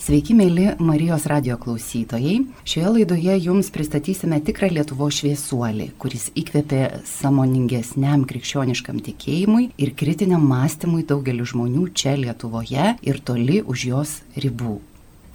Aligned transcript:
Sveiki, 0.00 0.32
mėly 0.32 0.78
Marijos 0.80 1.26
radio 1.28 1.58
klausytojai. 1.60 2.38
Šioje 2.64 2.92
laidoje 2.94 3.34
jums 3.44 3.68
pristatysime 3.68 4.38
tikrą 4.40 4.70
Lietuvo 4.72 5.10
šviesuolį, 5.12 5.90
kuris 6.00 6.30
įkvėpė 6.40 7.02
samoningesniam 7.04 8.24
krikščioniškam 8.24 9.02
tikėjimui 9.04 9.66
ir 9.76 9.92
kritiniam 10.00 10.48
mąstymui 10.48 11.04
daugeliu 11.04 11.44
žmonių 11.52 11.84
čia 11.92 12.16
Lietuvoje 12.16 12.94
ir 12.96 13.20
toli 13.20 13.60
už 13.60 13.86
jos 13.92 14.16
ribų. 14.40 14.78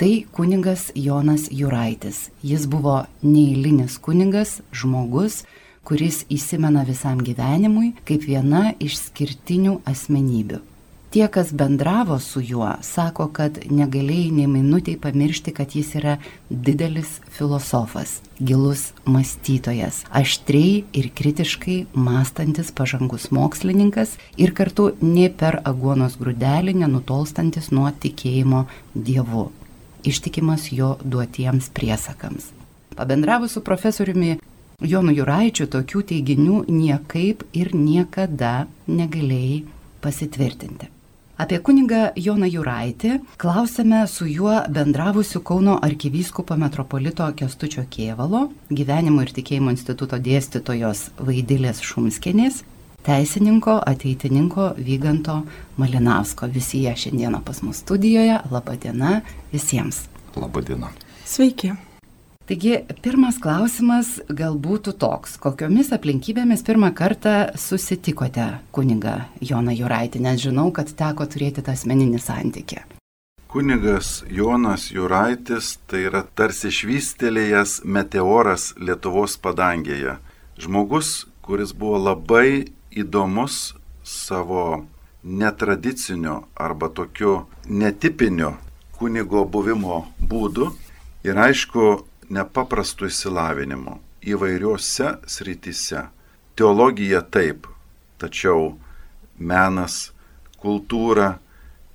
Tai 0.02 0.14
kuningas 0.34 0.90
Jonas 0.98 1.46
Juraitis. 1.54 2.32
Jis 2.42 2.66
buvo 2.66 3.04
neįlinis 3.22 4.02
kuningas, 4.02 4.64
žmogus, 4.74 5.44
kuris 5.86 6.24
įsimena 6.26 6.90
visam 6.90 7.22
gyvenimui 7.22 7.94
kaip 8.02 8.26
viena 8.26 8.72
iš 8.82 8.98
skirtinių 9.12 9.84
asmenybių 9.86 10.66
tie, 11.16 11.28
kas 11.28 11.54
bendravo 11.54 12.20
su 12.20 12.42
juo, 12.44 12.74
sako, 12.84 13.30
kad 13.32 13.62
negalėjai 13.72 14.34
nei 14.36 14.48
minutiai 14.52 14.98
pamiršti, 15.00 15.54
kad 15.56 15.72
jis 15.72 15.94
yra 15.96 16.16
didelis 16.50 17.22
filosofas, 17.32 18.18
gilus 18.36 18.90
mąstytojas, 19.08 20.02
aštriai 20.12 20.82
ir 20.92 21.06
kritiškai 21.16 21.78
mąstantis 21.96 22.74
pažangus 22.76 23.30
mokslininkas 23.32 24.18
ir 24.36 24.52
kartu 24.58 24.90
ne 25.00 25.30
per 25.32 25.62
aguonos 25.64 26.18
grūdelį 26.20 26.74
nenutolstantis 26.82 27.72
nuo 27.72 27.88
tikėjimo 28.04 28.66
Dievu, 28.94 29.46
ištikimas 30.04 30.66
jo 30.76 30.98
duotiems 31.04 31.70
priesakams. 31.72 32.50
Pabendravus 32.98 33.56
su 33.56 33.64
profesoriumi 33.64 34.34
Jonu 34.84 35.16
Juraičiu 35.16 35.70
tokių 35.72 36.04
teiginių 36.12 36.60
niekaip 36.68 37.48
ir 37.56 37.72
niekada 37.72 38.66
negalėjai 38.92 39.64
pasitvirtinti. 40.04 40.92
Apie 41.36 41.58
kunigą 41.60 42.14
Joną 42.16 42.48
Juraitį 42.48 43.18
klausėme 43.42 44.06
su 44.08 44.24
juo 44.30 44.54
bendravusiu 44.72 45.42
Kauno 45.44 45.74
arkivyskupo 45.84 46.56
metropolito 46.56 47.26
Kestučio 47.36 47.84
Kievalo, 47.92 48.46
gyvenimo 48.72 49.26
ir 49.26 49.34
tikėjimo 49.36 49.74
instituto 49.76 50.16
dėstytojos 50.16 51.10
Vaidilės 51.20 51.82
Šumskenės, 51.84 52.62
teisininko, 53.04 53.76
ateitininko 53.84 54.70
Vyganto 54.80 55.42
Malinausko. 55.76 56.48
Visi 56.56 56.86
jie 56.86 56.96
šiandieną 57.04 57.44
pas 57.44 57.60
mus 57.68 57.84
studijoje. 57.84 58.40
Labadiena 58.56 59.20
visiems. 59.52 60.06
Labadiena. 60.40 60.94
Sveiki. 61.28 61.74
Taigi, 62.46 62.76
pirmas 63.02 63.40
klausimas 63.42 64.20
gal 64.30 64.54
būtų 64.62 64.92
toks, 65.02 65.40
kokiomis 65.42 65.88
aplinkybėmis 65.96 66.62
pirmą 66.68 66.92
kartą 66.94 67.34
susitikote 67.58 68.46
kuniga 68.70 69.16
Joną 69.42 69.74
Juraitį, 69.74 70.22
nes 70.28 70.44
žinau, 70.44 70.68
kad 70.70 70.92
teko 70.94 71.26
turėti 71.26 71.64
tą 71.66 71.74
asmeninį 71.74 72.22
santykį. 72.22 72.84
Kunigas 73.50 74.22
Jonas 74.30 74.92
Juraitis 74.94 75.80
tai 75.90 76.04
yra 76.12 76.22
tarsi 76.38 76.70
švystelėjęs 76.70 77.80
meteoras 77.82 78.76
Lietuvos 78.78 79.40
padangėje. 79.42 80.20
Žmogus, 80.62 81.26
kuris 81.42 81.74
buvo 81.74 81.98
labai 82.12 82.68
įdomus 82.94 83.74
savo 84.06 84.86
netradicinio 85.24 86.44
arba 86.54 86.94
tokiu 86.94 87.48
netipiniu 87.66 88.54
kunigo 89.00 89.48
buvimo 89.50 90.04
būdu. 90.22 90.76
Ir 91.26 91.40
aišku, 91.42 92.04
nepaprastu 92.30 93.08
išsilavinimu 93.10 94.00
įvairiuose 94.26 95.16
srityse. 95.30 96.08
Teologija 96.56 97.22
taip, 97.22 97.68
tačiau 98.18 98.76
menas, 99.38 100.12
kultūra, 100.62 101.36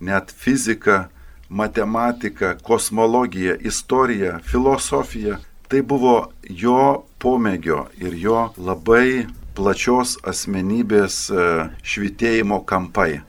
net 0.01 0.33
fizika, 0.37 1.09
matematika, 1.49 2.55
kosmologija, 2.63 3.57
istorija, 3.57 4.39
filosofija- 4.45 5.39
tai 5.71 5.83
buvo 5.83 6.33
jo 6.45 7.05
pomėgio 7.21 7.87
ir 7.99 8.15
jo 8.15 8.53
labai 8.57 9.27
plačios 9.55 10.17
asmenybės 10.25 11.31
e, 11.31 11.71
švitėjimo 11.83 12.65
kampai. 12.67 13.23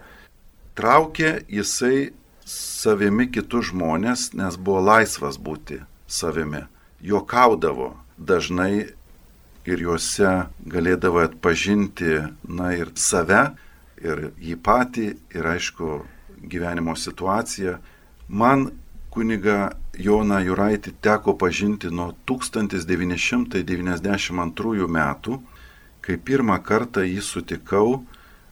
Traukė 0.76 1.44
jisai 1.48 2.12
savimi 2.46 3.32
kitus 3.32 3.72
žmonės, 3.72 4.34
nes 4.34 4.58
buvo 4.58 4.82
laisvas 4.82 5.38
būti 5.38 5.82
savimi 6.08 6.66
juokaudavo 7.04 7.96
dažnai 8.18 8.88
ir 9.66 9.82
juose 9.82 10.48
galėdavo 10.66 11.20
atpažinti, 11.26 12.22
na 12.48 12.74
ir 12.78 12.92
save, 12.96 13.56
ir 14.02 14.32
jį 14.42 14.56
patį, 14.62 15.18
ir 15.36 15.46
aišku, 15.54 16.06
gyvenimo 16.42 16.96
situaciją. 16.98 17.78
Man 18.30 18.72
kuniga 19.14 19.72
Joną 20.00 20.40
Juraitį 20.46 20.92
teko 21.04 21.34
pažinti 21.38 21.88
nuo 21.92 22.14
1992 22.26 24.88
metų, 24.88 25.42
kai 26.02 26.18
pirmą 26.18 26.64
kartą 26.64 27.02
jį 27.06 27.22
sutikau 27.22 28.06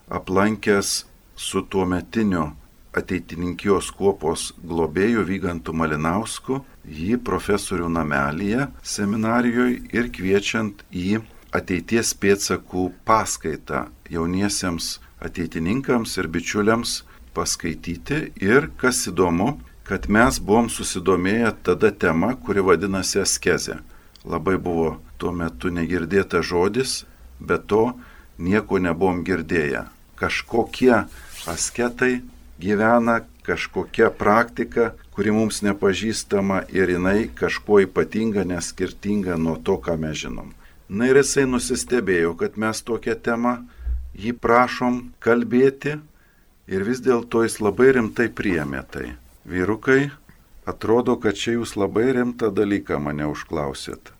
aplankęs 0.10 1.06
su 1.40 1.62
tuo 1.62 1.86
metiniu 1.86 2.52
ateitininkijos 2.98 3.92
kuopos 3.96 4.50
globėjų 4.66 5.26
Vygantų 5.28 5.76
Malinausku 5.78 6.62
jį 6.86 7.20
profesorių 7.26 7.90
namelyje 7.94 8.70
seminarijoje 8.82 9.82
ir 9.94 10.10
kviečiant 10.16 10.82
į 10.90 11.22
ateities 11.56 12.14
pėdsakų 12.22 12.90
paskaitą 13.06 13.88
jauniesiems 14.10 14.98
ateitininkams 15.22 16.18
ir 16.18 16.30
bičiuliams 16.34 17.02
paskaityti 17.34 18.32
ir 18.42 18.70
kas 18.78 19.06
įdomu, 19.10 19.60
kad 19.86 20.10
mes 20.10 20.40
buvom 20.42 20.70
susidomėję 20.70 21.54
tada 21.66 21.92
tema, 21.92 22.36
kuri 22.36 22.62
vadinasi 22.66 23.22
askezė. 23.24 23.80
Labai 24.26 24.58
buvo 24.62 24.98
tuo 25.18 25.32
metu 25.34 25.72
negirdėta 25.74 26.44
žodis, 26.46 27.06
bet 27.40 27.66
to 27.72 27.94
nieko 28.38 28.78
nebuvom 28.82 29.24
girdėję. 29.26 29.86
Kažkokie 30.20 31.06
asketai 31.48 32.20
gyvena 32.60 33.22
kažkokia 33.48 34.10
praktika, 34.12 34.92
kuri 35.16 35.32
mums 35.32 35.62
nepažįstama 35.66 36.64
ir 36.76 36.92
jinai 36.94 37.30
kažkuo 37.36 37.80
ypatinga, 37.88 38.44
neskirtinga 38.46 39.38
nuo 39.38 39.56
to, 39.64 39.80
ką 39.82 39.98
mes 39.98 40.20
žinom. 40.22 40.54
Na 40.90 41.10
ir 41.10 41.20
jisai 41.22 41.46
nusistebėjo, 41.50 42.36
kad 42.38 42.58
mes 42.58 42.82
tokią 42.86 43.16
temą 43.26 43.56
jį 44.18 44.36
prašom 44.42 45.02
kalbėti 45.24 45.98
ir 46.70 46.86
vis 46.86 47.02
dėlto 47.06 47.44
jis 47.46 47.60
labai 47.62 47.92
rimtai 47.98 48.30
priemė 48.30 48.84
tai. 48.92 49.08
Vyrukai, 49.50 50.12
atrodo, 50.70 51.16
kad 51.18 51.38
čia 51.40 51.56
jūs 51.58 51.76
labai 51.80 52.12
rimtą 52.18 52.52
dalyką 52.54 53.00
mane 53.02 53.26
užklausėt. 53.30 54.14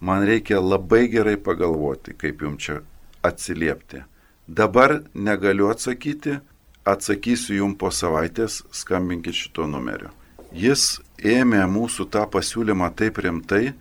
Man 0.00 0.24
reikia 0.28 0.60
labai 0.60 1.06
gerai 1.12 1.36
pagalvoti, 1.40 2.16
kaip 2.16 2.42
jums 2.44 2.64
čia 2.64 2.80
atsiliepti. 3.24 4.04
Dabar 4.48 5.00
negaliu 5.14 5.70
atsakyti, 5.72 6.38
atsakysiu 6.84 7.62
jums 7.62 7.80
po 7.80 7.90
savaitės, 7.94 8.62
skambinkit 8.72 9.36
šito 9.44 9.66
numeriu 9.70 10.12
jis 10.54 11.00
ėmė 11.18 11.64
mūsų 11.70 12.06
tą 12.14 12.24
pasiūlymą 12.30 12.90
taip 12.96 13.18
rimtai, 13.24 13.74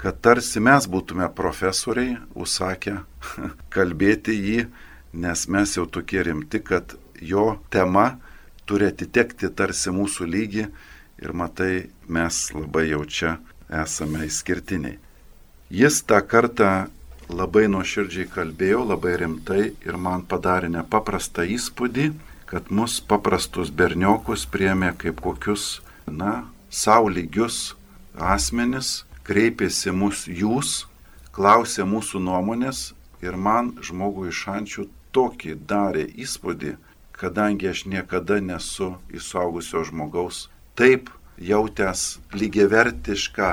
kad 0.00 0.18
tarsi 0.22 0.60
mes 0.60 0.88
būtume 0.90 1.28
profesoriai, 1.34 2.16
užsakę 2.34 2.98
kalbėti 3.74 4.34
jį, 4.34 4.66
nes 5.16 5.46
mes 5.48 5.76
jau 5.78 5.86
tokie 5.86 6.22
rimti, 6.26 6.60
kad 6.60 6.96
jo 7.22 7.56
tema 7.70 8.18
turi 8.66 8.90
atitekti 8.90 9.48
tarsi 9.54 9.94
mūsų 9.94 10.26
lygį 10.26 10.66
ir 11.22 11.32
matai, 11.32 11.88
mes 12.08 12.42
labai 12.52 12.90
jau 12.90 13.04
čia 13.06 13.36
esame 13.70 14.26
išskirtiniai. 14.26 14.98
Jis 15.70 16.02
tą 16.06 16.20
kartą 16.22 16.88
labai 17.30 17.66
nuoširdžiai 17.70 18.28
kalbėjo, 18.30 18.84
labai 18.86 19.16
rimtai 19.22 19.62
ir 19.86 19.96
man 19.98 20.22
padarė 20.28 20.68
nepaprastą 20.70 21.46
įspūdį, 21.56 22.10
kad 22.46 22.70
mus 22.70 23.00
paprastus 23.02 23.72
berniokus 23.74 24.46
priemė 24.46 24.92
kaip 24.98 25.20
kokius 25.24 25.80
na, 26.06 26.46
savo 26.70 27.10
lygius 27.10 27.74
asmenis, 28.16 29.04
kreipėsi 29.26 29.90
mus 29.90 30.26
jūs, 30.30 30.86
klausė 31.34 31.84
mūsų 31.84 32.22
nuomonės 32.22 32.92
ir 33.24 33.36
man 33.36 33.74
žmogui 33.82 34.30
iš 34.30 34.44
ančių 34.54 34.86
tokį 35.16 35.56
darė 35.68 36.06
įspūdį, 36.24 36.76
kadangi 37.16 37.70
aš 37.72 37.86
niekada 37.90 38.38
nesu 38.40 38.94
įsaugusio 39.10 39.82
žmogaus 39.88 40.46
taip 40.78 41.10
jautęs 41.40 42.18
lygiavertišką 42.32 43.50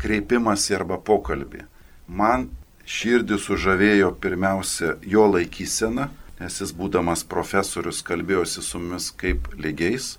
kreipimąsi 0.00 0.76
arba 0.76 0.98
pokalbį. 0.98 1.64
Man 2.08 2.48
širdį 2.88 3.38
sužavėjo 3.44 4.12
pirmiausia 4.22 4.96
jo 5.04 5.26
laikysena, 5.28 6.08
nes 6.38 6.60
jis 6.62 6.72
būdamas 6.74 7.24
profesorius 7.26 8.02
kalbėjosi 8.06 8.62
su 8.62 8.80
mumis 8.82 9.10
kaip 9.18 9.48
lygiais. 9.58 10.16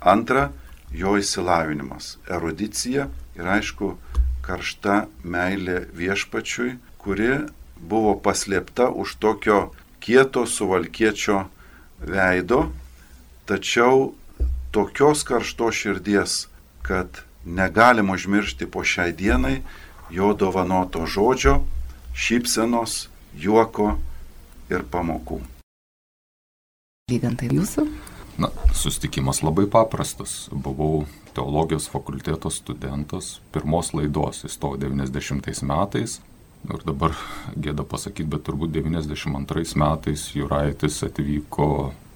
Antra, 0.00 0.50
jo 0.92 1.16
įsilavinimas, 1.18 2.16
erudicija 2.30 3.08
ir 3.38 3.50
aišku 3.56 3.94
karšta 4.46 5.06
meilė 5.22 5.86
viešpačiui, 5.96 6.76
kuri 7.02 7.46
buvo 7.76 8.14
paslėpta 8.22 8.88
už 8.90 9.16
tokio 9.22 9.60
kieto 10.00 10.46
suvalkiečio 10.46 11.46
veido, 12.00 12.66
tačiau 13.46 14.14
tokios 14.74 15.24
karšto 15.26 15.70
širdies, 15.72 16.46
kad 16.86 17.22
negalim 17.44 18.10
užmiršti 18.10 18.66
po 18.70 18.84
šiai 18.84 19.14
dienai 19.16 19.62
jo 20.10 20.32
dovanoto 20.34 21.06
žodžio, 21.06 21.60
šypsenos, 22.14 23.08
juoko 23.34 23.96
ir 24.70 24.84
pamokų. 24.90 25.40
Lygantai 27.10 27.52
jūsų? 27.54 27.86
Na, 28.42 28.50
sustikimas 28.76 29.40
labai 29.46 29.64
paprastas. 29.70 30.48
Buvau 30.52 31.06
teologijos 31.36 31.86
fakulteto 31.88 32.50
studentas, 32.52 33.38
pirmos 33.54 33.92
laidos 33.96 34.42
įstojau 34.48 34.80
90 34.82 35.62
metais. 35.70 36.18
Ir 36.66 36.82
dabar 36.82 37.14
gėda 37.62 37.84
pasakyti, 37.86 38.26
bet 38.32 38.42
turbūt 38.48 38.72
92 38.74 39.76
metais 39.78 40.24
Juraitis 40.34 40.98
atvyko 41.06 41.68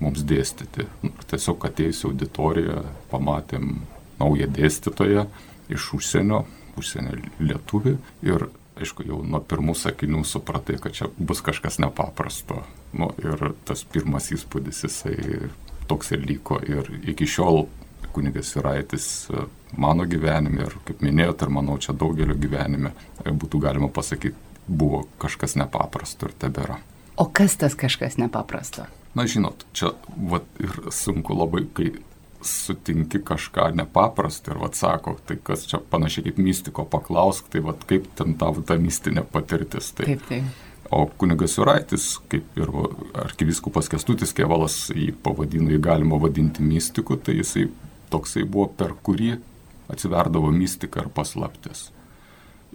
mums 0.03 0.25
dėstyti. 0.27 0.89
Ir 1.07 1.27
tiesiog 1.31 1.69
atėjus 1.71 2.03
auditoriją 2.09 2.83
pamatėm 3.13 3.77
naują 4.19 4.49
dėstytoją 4.51 5.29
iš 5.71 5.93
užsienio, 6.01 6.43
užsienio 6.81 7.21
lietuvį. 7.39 7.95
Ir 8.27 8.49
aišku, 8.81 9.05
jau 9.09 9.21
nuo 9.27 9.41
pirmų 9.45 9.75
sakinių 9.79 10.23
supratai, 10.27 10.79
kad 10.83 10.97
čia 10.97 11.09
bus 11.19 11.43
kažkas 11.45 11.79
nepaprasto. 11.83 12.63
Nu, 12.97 13.11
ir 13.23 13.53
tas 13.69 13.85
pirmas 13.85 14.31
įspūdis 14.35 14.85
jisai 14.87 15.17
toks 15.91 16.13
ir 16.15 16.25
liko. 16.27 16.61
Ir 16.63 16.89
iki 17.13 17.29
šiol 17.29 17.67
kunigas 18.15 18.55
Iraitis 18.59 19.07
e, 19.31 19.47
mano 19.79 20.07
gyvenime 20.09 20.65
ir, 20.67 20.77
kaip 20.87 21.03
minėjote, 21.05 21.47
ir 21.47 21.55
manau, 21.55 21.79
čia 21.83 21.95
daugelio 21.97 22.37
gyvenime 22.39 22.93
e, 23.25 23.31
būtų 23.31 23.61
galima 23.63 23.91
pasakyti, 23.93 24.37
buvo 24.67 25.05
kažkas 25.23 25.57
nepaprasto 25.61 26.31
ir 26.31 26.35
tebėra. 26.41 26.81
O 27.21 27.29
kas 27.31 27.57
tas 27.61 27.77
kažkas 27.79 28.19
nepaprasto? 28.19 28.87
Na, 29.15 29.27
žinot, 29.27 29.67
čia 29.75 29.93
vat, 30.31 30.47
ir 30.63 30.91
sunku 30.95 31.35
labai, 31.35 31.65
kai 31.75 31.93
sutinki 32.43 33.21
kažką 33.27 33.71
nepaprastą 33.77 34.55
ir 34.55 34.65
atsako, 34.65 35.17
tai 35.27 35.37
kas 35.45 35.67
čia 35.69 35.81
panašiai 35.93 36.29
kaip 36.29 36.41
mystiko 36.41 36.85
paklausk, 36.89 37.51
tai 37.53 37.63
vat, 37.65 37.85
kaip 37.89 38.09
ten 38.19 38.35
tavo 38.41 38.65
ta 38.67 38.79
mystinė 38.81 39.25
patirtis. 39.33 39.93
Tai, 39.97 40.09
taip, 40.09 40.27
taip. 40.29 40.67
O 40.91 41.05
kunigas 41.21 41.55
Juraitis, 41.59 42.17
kaip 42.33 42.59
ir 42.59 42.73
arkiviskupas 43.23 43.91
Kestutis 43.93 44.33
Kevalas 44.35 44.89
jį 44.91 45.13
pavadino, 45.23 45.71
jį 45.71 45.79
galima 45.85 46.19
vadinti 46.19 46.65
mystiku, 46.67 47.15
tai 47.17 47.37
jisai 47.39 47.69
toksai 48.11 48.43
buvo, 48.43 48.67
per 48.75 48.97
kurį 49.07 49.37
atsiverdavo 49.91 50.51
mystika 50.55 51.05
ir 51.05 51.13
paslaptis. 51.15 51.91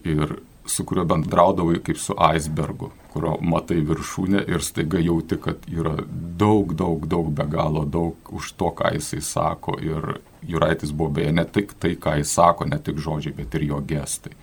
Ir 0.08 0.38
su 0.66 0.86
kuriuo 0.88 1.06
bendraudavai 1.10 1.82
kaip 1.84 2.00
su 2.02 2.16
icebergu, 2.16 2.92
kurio 3.16 3.38
matai 3.48 3.80
viršūnę 3.88 4.44
ir 4.52 4.64
staiga 4.64 5.00
jauti, 5.00 5.38
kad 5.40 5.64
yra 5.72 5.96
daug, 6.40 6.74
daug, 6.76 7.06
daug, 7.08 7.32
be 7.32 7.46
galo 7.48 7.86
daug 7.88 8.32
už 8.36 8.52
to, 8.60 8.74
ką 8.76 8.92
jisai 8.98 9.22
sako. 9.24 9.78
Ir 9.80 10.18
Juraitis 10.46 10.92
buvo 10.92 11.16
beje 11.20 11.32
ne 11.32 11.46
tik 11.48 11.74
tai, 11.80 11.96
ką 11.96 12.18
jis 12.20 12.36
sako, 12.36 12.68
ne 12.68 12.80
tik 12.84 13.00
žodžiai, 13.00 13.38
bet 13.38 13.56
ir 13.56 13.70
jo 13.70 13.80
gestai. 13.88 14.36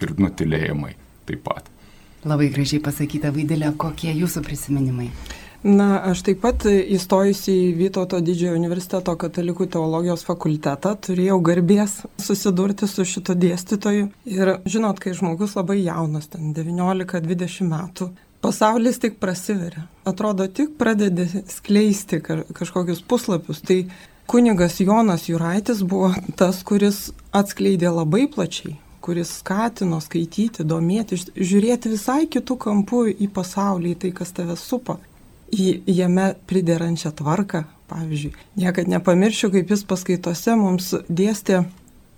Ir 0.00 0.14
nutilėjimai 0.22 0.94
taip 1.28 1.42
pat. 1.44 1.66
Labai 2.24 2.50
gražiai 2.54 2.82
pasakyta 2.84 3.32
vaidėlė, 3.34 3.72
kokie 3.80 4.12
jūsų 4.12 4.44
prisiminimai. 4.46 5.08
Na, 5.62 5.98
aš 6.08 6.22
taip 6.24 6.38
pat 6.40 6.64
įstojusi 6.64 7.52
į 7.52 7.64
Vytauto 7.76 8.16
didžiojo 8.24 8.56
universiteto 8.56 9.12
katalikų 9.20 9.66
teologijos 9.74 10.24
fakultetą 10.24 10.94
turėjau 11.04 11.36
garbės 11.44 11.98
susidurti 12.16 12.88
su 12.88 13.04
šito 13.04 13.36
dėstytoju. 13.36 14.06
Ir 14.24 14.54
žinot, 14.64 15.02
kai 15.04 15.12
žmogus 15.16 15.58
labai 15.58 15.82
jaunas, 15.82 16.30
ten 16.32 16.54
19-20 16.56 17.68
metų, 17.68 18.08
pasaulis 18.40 19.02
tik 19.02 19.20
prasiveria. 19.20 19.84
Atrodo, 20.08 20.48
tik 20.48 20.78
pradedi 20.80 21.28
skleisti 21.52 22.22
kažkokius 22.24 23.04
puslapius. 23.04 23.60
Tai 23.60 23.82
kunigas 24.32 24.80
Jonas 24.80 25.28
Juraitis 25.28 25.84
buvo 25.84 26.14
tas, 26.40 26.64
kuris 26.64 27.10
atskleidė 27.36 27.92
labai 27.92 28.30
plačiai 28.32 28.78
kuris 29.00 29.30
skatino 29.40 29.96
skaityti, 30.04 30.64
domėti, 30.68 31.16
žiūrėti 31.32 31.88
visai 31.88 32.26
kitų 32.28 32.56
kampų 32.60 32.98
į 33.16 33.30
pasaulį, 33.32 33.94
į 33.94 33.98
tai, 34.02 34.10
kas 34.18 34.34
tave 34.36 34.56
supa, 34.60 34.98
į 35.52 35.82
jame 35.90 36.32
priderančią 36.50 37.12
tvarką. 37.20 37.64
Pavyzdžiui, 37.90 38.36
niekad 38.54 38.86
nepamiršiu, 38.86 39.50
kaip 39.50 39.72
jis 39.72 39.80
paskaitose 39.82 40.54
mums 40.54 40.92
dėstė, 41.10 41.64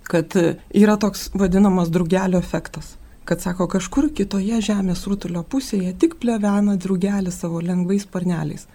kad 0.04 0.36
yra 0.36 0.98
toks 1.00 1.30
vadinamas 1.32 1.88
drugelio 1.88 2.42
efektas. 2.44 2.98
Kad 3.24 3.40
sako, 3.40 3.70
kažkur 3.72 4.10
kitoje 4.12 4.60
žemės 4.60 5.06
rutulio 5.08 5.40
pusėje 5.48 5.94
tik 5.96 6.18
plevena 6.20 6.76
drugelis 6.76 7.40
savo 7.40 7.62
lengvais 7.64 8.04
parneliais. 8.04 8.68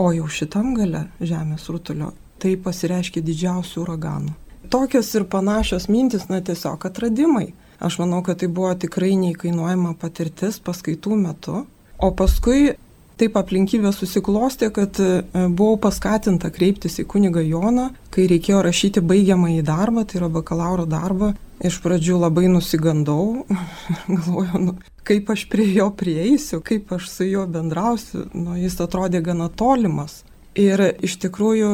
O 0.00 0.08
jau 0.16 0.30
šitam 0.30 0.72
gale 0.78 1.08
žemės 1.20 1.68
rutulio 1.68 2.14
tai 2.40 2.56
pasireiškia 2.56 3.20
didžiausių 3.26 3.82
uraganų 3.82 4.36
tokios 4.68 5.14
ir 5.14 5.24
panašios 5.24 5.88
mintis, 5.88 6.28
na 6.28 6.40
tiesiog 6.40 6.86
atradimai. 6.86 7.52
Aš 7.80 7.98
manau, 7.98 8.22
kad 8.22 8.40
tai 8.40 8.48
buvo 8.48 8.72
tikrai 8.74 9.14
neįkainuojama 9.20 9.94
patirtis 10.00 10.58
paskaitų 10.64 11.16
metu. 11.16 11.64
O 11.98 12.10
paskui 12.14 12.74
taip 13.18 13.36
aplinkybė 13.38 13.92
susiklostė, 13.94 14.70
kad 14.74 14.98
e, 15.02 15.22
buvau 15.48 15.78
paskatinta 15.82 16.50
kreiptis 16.54 16.98
į 17.02 17.06
kunigą 17.10 17.42
Joną, 17.44 17.88
kai 18.14 18.28
reikėjo 18.30 18.62
rašyti 18.66 19.02
baigiamąjį 19.04 19.64
darbą, 19.66 20.06
tai 20.08 20.20
yra 20.22 20.30
bakalauro 20.32 20.86
darbą. 20.88 21.34
Iš 21.58 21.80
pradžių 21.82 22.20
labai 22.22 22.46
nusigandau, 22.52 23.44
galvojau, 24.06 24.62
nu, 24.62 24.76
kaip 25.08 25.30
aš 25.34 25.48
prie 25.50 25.66
jo 25.74 25.88
prieisiu, 25.90 26.62
kaip 26.64 26.92
aš 26.94 27.10
su 27.10 27.26
juo 27.26 27.46
bendrausiu, 27.50 28.28
nu, 28.34 28.54
jis 28.60 28.78
atrodė 28.84 29.22
gana 29.26 29.50
tolimas. 29.50 30.22
Ir 30.58 30.80
iš 31.04 31.18
tikrųjų 31.22 31.70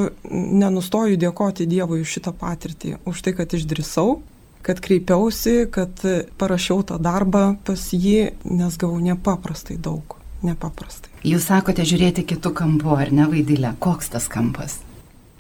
nenustoju 0.61 1.17
dėkoti 1.21 1.65
Dievui 1.69 2.03
už 2.05 2.19
šitą 2.19 2.35
patirtį, 2.37 2.99
už 3.09 3.23
tai, 3.25 3.33
kad 3.37 3.55
išdrisau, 3.57 4.19
kad 4.65 4.81
kreipiausi, 4.85 5.71
kad 5.73 6.05
parašiau 6.41 6.83
tą 6.89 6.99
darbą 7.01 7.55
pas 7.65 7.87
jį, 7.93 8.35
nes 8.45 8.77
gavau 8.81 9.01
nepaprastai 9.05 9.79
daug. 9.81 10.14
Nepaprastai. 10.45 11.13
Jūs 11.25 11.47
sakote 11.49 11.87
žiūrėti 11.89 12.27
kitų 12.35 12.53
kampų, 12.59 12.97
ar 13.01 13.13
ne 13.17 13.29
vaidylę? 13.31 13.75
Koks 13.81 14.13
tas 14.13 14.29
kampas? 14.29 14.83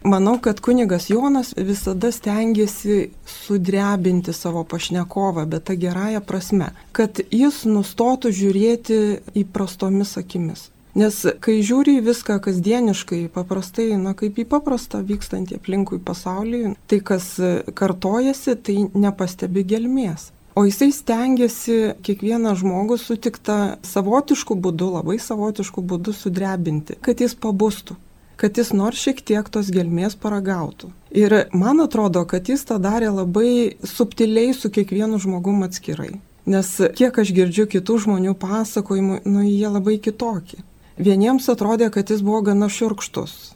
Manau, 0.04 0.36
kad 0.40 0.60
kunigas 0.60 1.08
Jonas 1.08 1.54
visada 1.56 2.10
stengiasi 2.12 3.10
sudrebinti 3.24 4.34
savo 4.36 4.60
pašnekovą, 4.68 5.46
bet 5.48 5.64
tą 5.64 5.76
gerąją 5.80 6.20
prasme, 6.20 6.68
kad 6.92 7.20
jis 7.32 7.62
nustotų 7.64 8.32
žiūrėti 8.36 8.98
įprastomis 9.44 10.12
akimis. 10.20 10.66
Nes 10.94 11.22
kai 11.40 11.56
žiūri 11.64 11.96
į 11.98 12.04
viską 12.06 12.36
kasdieniškai, 12.44 13.22
paprastai, 13.32 13.88
na 13.98 14.12
kaip 14.14 14.36
į 14.38 14.44
paprastą 14.52 15.00
vykstantį 15.08 15.56
aplinkui 15.56 15.98
pasaulį, 16.04 16.76
tai 16.86 17.00
kas 17.00 17.32
kartojasi, 17.74 18.54
tai 18.60 18.76
nepastebi 18.92 19.64
gelmės. 19.72 20.33
O 20.54 20.62
jisai 20.62 20.92
stengiasi 20.94 21.76
kiekvieną 22.06 22.52
žmogų 22.60 22.94
sutiktą 23.02 23.76
savotiškų 23.82 24.54
būdų, 24.62 24.90
labai 25.00 25.16
savotiškų 25.18 25.82
būdų 25.82 26.14
sudrebinti, 26.14 26.94
kad 27.02 27.18
jis 27.18 27.34
pabustų, 27.34 27.96
kad 28.38 28.54
jis 28.60 28.70
nors 28.70 29.02
šiek 29.02 29.18
tiek 29.26 29.50
tos 29.50 29.72
gelmės 29.74 30.14
paragautų. 30.14 30.92
Ir 31.10 31.34
man 31.50 31.82
atrodo, 31.82 32.22
kad 32.30 32.46
jis 32.46 32.62
tą 32.68 32.78
darė 32.78 33.10
labai 33.10 33.74
subtiliai 33.82 34.54
su 34.54 34.70
kiekvienu 34.70 35.18
žmogum 35.18 35.66
atskirai. 35.66 36.20
Nes 36.46 36.70
kiek 36.94 37.18
aš 37.18 37.34
girdžiu 37.34 37.66
kitų 37.74 37.98
žmonių 38.06 38.36
pasakojimų, 38.38 39.24
nu 39.26 39.42
jie 39.42 39.66
labai 39.66 39.98
kitokie. 39.98 40.60
Vieniems 41.00 41.48
atrodė, 41.50 41.90
kad 41.90 42.10
jis 42.14 42.22
buvo 42.22 42.44
gana 42.46 42.68
šiurkštus. 42.70 43.54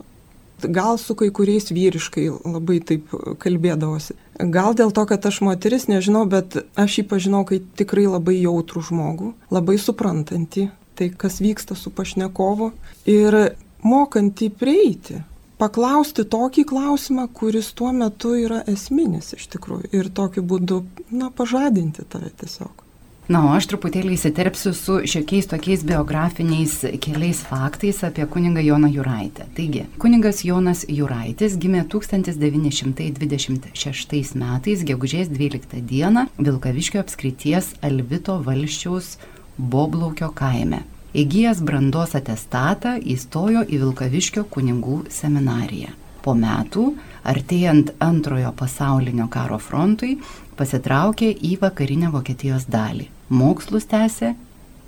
Gal 0.67 0.99
su 0.99 1.15
kai 1.15 1.29
kuriais 1.31 1.71
vyriškai 1.71 2.25
labai 2.43 2.81
taip 2.83 3.13
kalbėdavosi. 3.39 4.17
Gal 4.39 4.77
dėl 4.79 4.93
to, 4.95 5.03
kad 5.11 5.25
aš 5.27 5.41
moteris, 5.43 5.89
nežinau, 5.91 6.23
bet 6.31 6.61
aš 6.79 7.01
jį 7.01 7.05
pažinau 7.11 7.43
kaip 7.47 7.65
tikrai 7.79 8.07
labai 8.07 8.37
jautrų 8.39 8.85
žmogų, 8.87 9.33
labai 9.51 9.79
suprantantį 9.83 10.69
tai, 10.99 11.09
kas 11.11 11.41
vyksta 11.43 11.75
su 11.79 11.91
pašnekovu 11.95 12.71
ir 13.11 13.37
mokantį 13.83 14.51
prieiti, 14.59 15.21
paklausti 15.59 16.23
tokį 16.27 16.65
klausimą, 16.71 17.27
kuris 17.35 17.73
tuo 17.75 17.91
metu 17.95 18.35
yra 18.39 18.63
esminis 18.71 19.35
iš 19.35 19.49
tikrųjų 19.55 19.91
ir 19.95 20.11
tokiu 20.15 20.47
būdu, 20.47 20.85
na, 21.11 21.33
pažadinti 21.35 22.07
tave 22.07 22.31
tiesiog. 22.39 22.88
Na, 23.29 23.43
o 23.45 23.51
aš 23.53 23.67
truputėlį 23.69 24.15
įsiterpsiu 24.17 24.71
su 24.73 25.05
šiokiais 25.05 25.45
tokiais 25.51 25.83
biografiniais 25.85 26.81
keliais 27.05 27.43
faktais 27.45 28.01
apie 28.07 28.25
kuningą 28.25 28.63
Joną 28.65 28.89
Juraitę. 28.89 29.45
Taigi, 29.53 29.85
kuningas 30.01 30.49
Jonas 30.49 30.89
Juraitis 30.89 31.61
gimė 31.61 31.85
1926 31.93 34.33
metais, 34.41 34.81
gegužės 34.81 35.29
12 35.29 35.77
dieną, 35.91 36.25
Vilkaviškio 36.41 37.05
apskrities 37.05 37.77
Alvito 37.85 38.41
valščiaus 38.47 39.21
Boblaukio 39.59 40.33
kaime. 40.33 40.89
Įgyjęs 41.13 41.61
brandos 41.69 42.17
atestatą 42.17 42.97
įstojo 42.97 43.61
į 43.69 43.85
Vilkaviškio 43.85 44.49
kunigų 44.49 45.05
seminariją. 45.13 45.93
Po 46.25 46.33
metų, 46.33 46.97
artėjant 47.29 47.93
antrojo 48.01 48.57
pasaulinio 48.57 49.29
karo 49.29 49.61
frontui, 49.61 50.17
pasitraukė 50.57 51.29
į 51.45 51.61
vakarinę 51.61 52.09
Vokietijos 52.17 52.65
dalį. 52.73 53.18
Mokslus 53.29 53.85
tęsė 53.85 54.33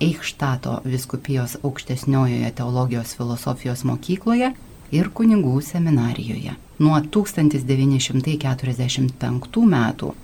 Eichštato 0.01 0.81
viskupijos 0.89 1.61
aukštesniojoje 1.61 2.49
teologijos 2.57 3.13
filosofijos 3.19 3.85
mokykloje 3.85 4.57
ir 4.97 5.11
kunigų 5.13 5.61
seminarijoje. 5.61 6.57
Nuo 6.81 6.97
1945 7.17 9.67
metų 9.75 10.15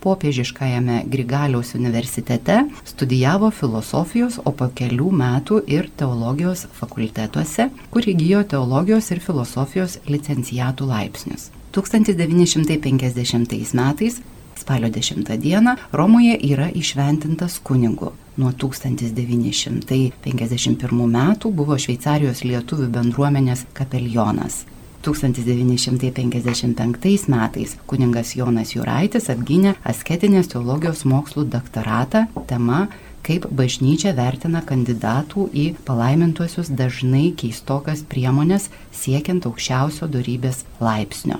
popiežiškajame 0.00 1.04
Grigaliaus 1.12 1.74
universitete 1.76 2.64
studijavo 2.88 3.50
filosofijos, 3.50 4.40
o 4.44 4.52
po 4.52 4.68
kelių 4.80 5.10
metų 5.20 5.62
ir 5.68 5.90
teologijos 5.92 6.66
fakultetuose, 6.80 7.68
kur 7.92 8.02
įgyjo 8.14 8.42
teologijos 8.54 9.10
ir 9.12 9.20
filosofijos 9.20 9.98
licencijatų 10.08 10.88
laipsnius. 10.88 11.50
1950 11.76 13.76
metais 13.76 14.22
spalio 14.60 14.90
10 14.90 15.40
dieną 15.40 15.76
Romoje 15.92 16.38
yra 16.50 16.70
išventintas 16.70 17.58
kunigu. 17.62 18.12
Nuo 18.38 18.52
1951 18.52 21.06
metų 21.18 21.50
buvo 21.50 21.78
Šveicarijos 21.78 22.44
lietuvių 22.44 22.88
bendruomenės 22.94 23.64
kapelionas. 23.74 24.64
1955 25.02 27.28
metais 27.28 27.76
kuningas 27.86 28.36
Jonas 28.36 28.74
Juraitis 28.74 29.30
apgynė 29.30 29.74
asketinės 29.86 30.48
teologijos 30.52 31.04
mokslų 31.06 31.44
doktoratą 31.52 32.26
tema 32.50 32.88
kaip 33.26 33.46
bažnyčia 33.52 34.12
vertina 34.16 34.62
kandidatų 34.64 35.48
į 35.52 35.74
palaimintuosius 35.88 36.68
dažnai 36.72 37.32
keistokas 37.38 38.02
priemonės 38.08 38.70
siekiant 39.02 39.46
aukščiausio 39.50 40.06
darybės 40.10 40.64
laipsnio. 40.80 41.38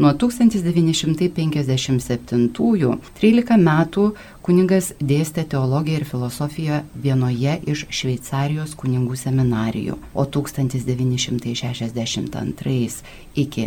Nuo 0.00 0.14
1957-ųjų 0.16 2.94
13 3.18 3.58
metų 3.60 4.04
kuningas 4.46 4.86
dėstė 4.96 5.42
teologiją 5.52 6.00
ir 6.00 6.06
filosofiją 6.08 6.78
vienoje 7.04 7.60
iš 7.68 7.84
Šveicarijos 7.98 8.72
kuningų 8.80 9.12
seminarijų, 9.20 10.00
o 10.16 10.24
1962 10.24 13.04
iki 13.44 13.64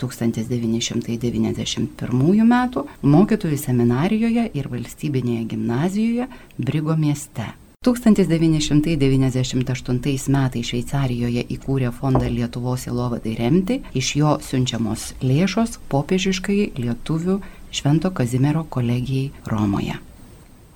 1991 0.00 2.48
metų 2.54 2.80
mokytojų 3.16 3.58
seminarijoje 3.66 4.44
ir 4.56 4.64
valstybinėje 4.72 5.42
gimnazijoje 5.52 6.24
Brigo 6.56 6.96
mieste. 6.96 7.46
1998 7.84 10.32
metais 10.32 10.64
Šveicarijoje 10.70 11.42
įkūrė 11.52 11.90
fondą 11.92 12.24
Lietuvos 12.32 12.88
įlovadai 12.88 13.36
remti, 13.36 13.84
iš 13.92 14.16
jo 14.16 14.40
siunčiamos 14.40 15.12
lėšos 15.20 15.76
popiežiškai 15.92 16.72
lietuvių 16.80 17.44
Švento 17.74 18.08
Kazimiero 18.16 18.64
kolegijai 18.64 19.36
Romoje. 19.44 20.00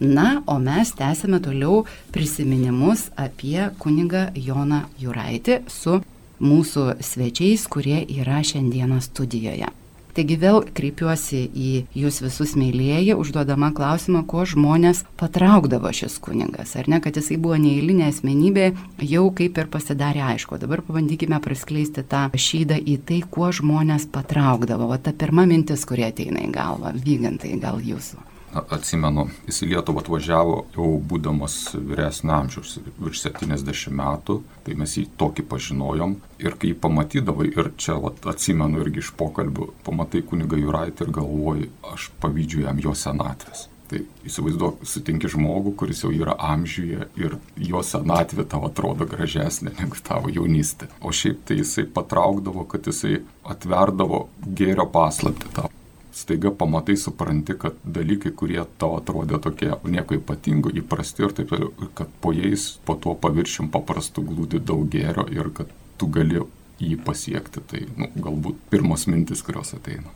Na, 0.00 0.42
o 0.46 0.58
mes 0.60 0.92
tęsime 0.92 1.40
toliau 1.40 1.86
prisiminimus 2.12 3.10
apie 3.16 3.70
kunigą 3.80 4.28
Joną 4.36 4.82
Juraitį 5.00 5.62
su 5.66 6.04
mūsų 6.44 7.00
svečiais, 7.00 7.64
kurie 7.72 8.04
yra 8.20 8.44
šiandieną 8.44 9.00
studijoje. 9.00 9.72
Taigi 10.16 10.38
vėl 10.40 10.62
kreipiuosi 10.74 11.42
į 11.48 11.72
jūs 11.98 12.20
visus 12.24 12.54
mėlyjeji, 12.58 13.16
užduodama 13.18 13.70
klausimą, 13.76 14.24
ko 14.30 14.46
žmonės 14.48 15.04
patraukdavo 15.20 15.92
šis 15.94 16.18
kuningas. 16.22 16.74
Ar 16.80 16.88
ne, 16.90 17.02
kad 17.04 17.18
jisai 17.18 17.38
buvo 17.40 17.58
neįlinė 17.60 18.08
asmenybė, 18.08 18.70
jau 19.04 19.26
kaip 19.34 19.60
ir 19.60 19.70
pasidarė 19.72 20.24
aišku. 20.32 20.58
Dabar 20.62 20.82
pabandykime 20.86 21.42
praskleisti 21.44 22.06
tą 22.08 22.26
šydą 22.34 22.80
į 22.80 22.98
tai, 23.08 23.20
kuo 23.28 23.52
žmonės 23.54 24.08
patraukdavo. 24.14 24.90
O 24.90 24.98
ta 25.02 25.12
pirma 25.12 25.46
mintis, 25.48 25.86
kurie 25.88 26.08
ateina 26.08 26.42
į 26.46 26.50
galvą, 26.54 26.96
vygantai 27.04 27.54
gal 27.62 27.82
jūsų 27.84 28.37
atsimenu, 28.56 29.28
jis 29.48 29.62
į 29.64 29.70
Lietuvą 29.72 30.02
atvažiavo 30.02 30.58
jau 30.76 30.88
būdamas 31.10 31.56
vyresnio 31.74 32.34
amžiaus, 32.38 32.78
virš 32.98 33.24
70 33.26 33.94
metų, 33.98 34.40
tai 34.66 34.76
mes 34.78 34.96
jį 34.98 35.06
tokį 35.20 35.46
pažinojom 35.50 36.18
ir 36.42 36.58
kai 36.58 36.72
jį 36.72 36.78
pamatydavai, 36.82 37.50
ir 37.52 37.72
čia 37.80 37.98
vat, 38.02 38.20
atsimenu 38.30 38.82
irgi 38.84 39.04
iš 39.04 39.14
pokalbių, 39.18 39.72
pamatai 39.86 40.24
kuniga 40.26 40.60
Juraitį 40.60 41.06
ir 41.06 41.16
galvoji, 41.20 41.72
aš 41.92 42.10
pavydžiu 42.22 42.64
jam 42.66 42.80
jo 42.82 42.94
senatvės. 42.96 43.68
Tai 43.88 44.02
įsivaizduok, 44.28 44.82
sutinki 44.84 45.30
žmogų, 45.32 45.72
kuris 45.80 46.02
jau 46.04 46.10
yra 46.12 46.34
amžiuje 46.50 47.06
ir 47.16 47.38
jo 47.70 47.80
senatvė 47.80 48.44
tau 48.52 48.66
atrodo 48.68 49.08
gražesnė 49.08 49.72
negu 49.78 49.96
tavo 50.04 50.28
jaunystė. 50.28 50.90
O 51.00 51.08
šiaip 51.08 51.40
tai 51.48 51.62
jisai 51.62 51.86
patraukdavo, 51.88 52.66
kad 52.68 52.84
jisai 52.84 53.22
atverdavo 53.48 54.26
gėrio 54.44 54.84
paslapti 54.92 55.48
tau 55.56 55.72
staiga 56.18 56.50
pamatai, 56.50 56.96
supranti, 56.98 57.54
kad 57.58 57.78
dalykai, 57.84 58.32
kurie 58.36 58.60
tau 58.80 58.96
atrodė 58.98 59.40
tokie 59.44 59.70
nieko 59.86 60.18
ypatingo, 60.18 60.72
įprasti 60.82 61.26
ir 61.26 61.34
taip 61.36 61.52
toliau, 61.52 61.90
kad 61.98 62.10
po 62.22 62.34
jais, 62.36 62.70
po 62.84 62.98
tuo 62.98 63.14
paviršium 63.18 63.70
paprastų 63.74 64.26
glūdi 64.32 64.62
daug 64.70 64.86
gėrio 64.92 65.28
ir 65.34 65.52
kad 65.54 65.70
tu 65.98 66.10
gali 66.12 66.42
jį 66.82 66.98
pasiekti. 67.06 67.62
Tai 67.70 67.84
nu, 67.96 68.10
galbūt 68.28 68.60
pirmos 68.72 69.06
mintis, 69.10 69.44
kurios 69.46 69.74
ateina. 69.78 70.10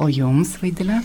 O 0.00 0.08
jums, 0.12 0.56
vaidilė? 0.62 1.02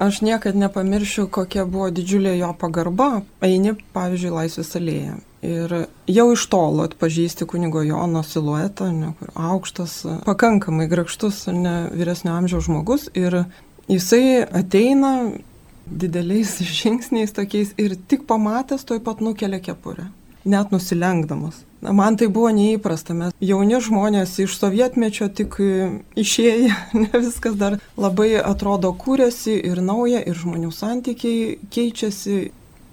Aš 0.00 0.22
niekada 0.24 0.56
nepamiršiu, 0.56 1.26
kokia 1.28 1.66
buvo 1.68 1.90
didžiulė 1.92 2.38
jo 2.38 2.54
pagarba. 2.56 3.20
Eini, 3.44 3.74
pavyzdžiui, 3.92 4.30
Laisvės 4.32 4.72
alėje. 4.78 5.18
Ir 5.44 5.74
jau 6.08 6.24
iš 6.32 6.42
tolo 6.52 6.86
atpažįsti 6.88 7.44
kunigo 7.48 7.80
Jono 7.84 8.20
siluetą, 8.24 8.90
ne, 8.92 9.12
aukštas, 9.32 9.98
pakankamai 10.24 10.88
grakštus, 10.88 11.46
ne 11.52 11.74
vyresnio 11.92 12.32
amžiaus 12.36 12.64
žmogus. 12.68 13.06
Ir 13.12 13.42
Jisai 13.90 14.46
ateina 14.54 15.32
dideliais 15.86 16.58
žingsniais 16.80 17.34
tokiais 17.34 17.74
ir 17.78 17.96
tik 18.08 18.22
pamatęs 18.30 18.86
toj 18.86 19.00
pat 19.02 19.20
nukelia 19.20 19.58
kepurę, 19.58 20.06
net 20.44 20.70
nusilenkdamas. 20.70 21.64
Na, 21.80 21.94
man 21.96 22.16
tai 22.20 22.28
buvo 22.28 22.52
neįprasta, 22.52 23.16
mes 23.16 23.34
jauni 23.40 23.80
žmonės 23.80 24.36
iš 24.44 24.58
sovietmečio 24.60 25.30
tik 25.32 25.56
išėję, 26.22 26.70
ne 27.02 27.10
viskas 27.16 27.56
dar 27.58 27.80
labai 27.96 28.34
atrodo 28.38 28.92
kūrėsi 28.94 29.56
ir 29.58 29.82
nauja, 29.82 30.22
ir 30.22 30.38
žmonių 30.38 30.70
santykiai 30.76 31.56
keičiasi. 31.74 32.50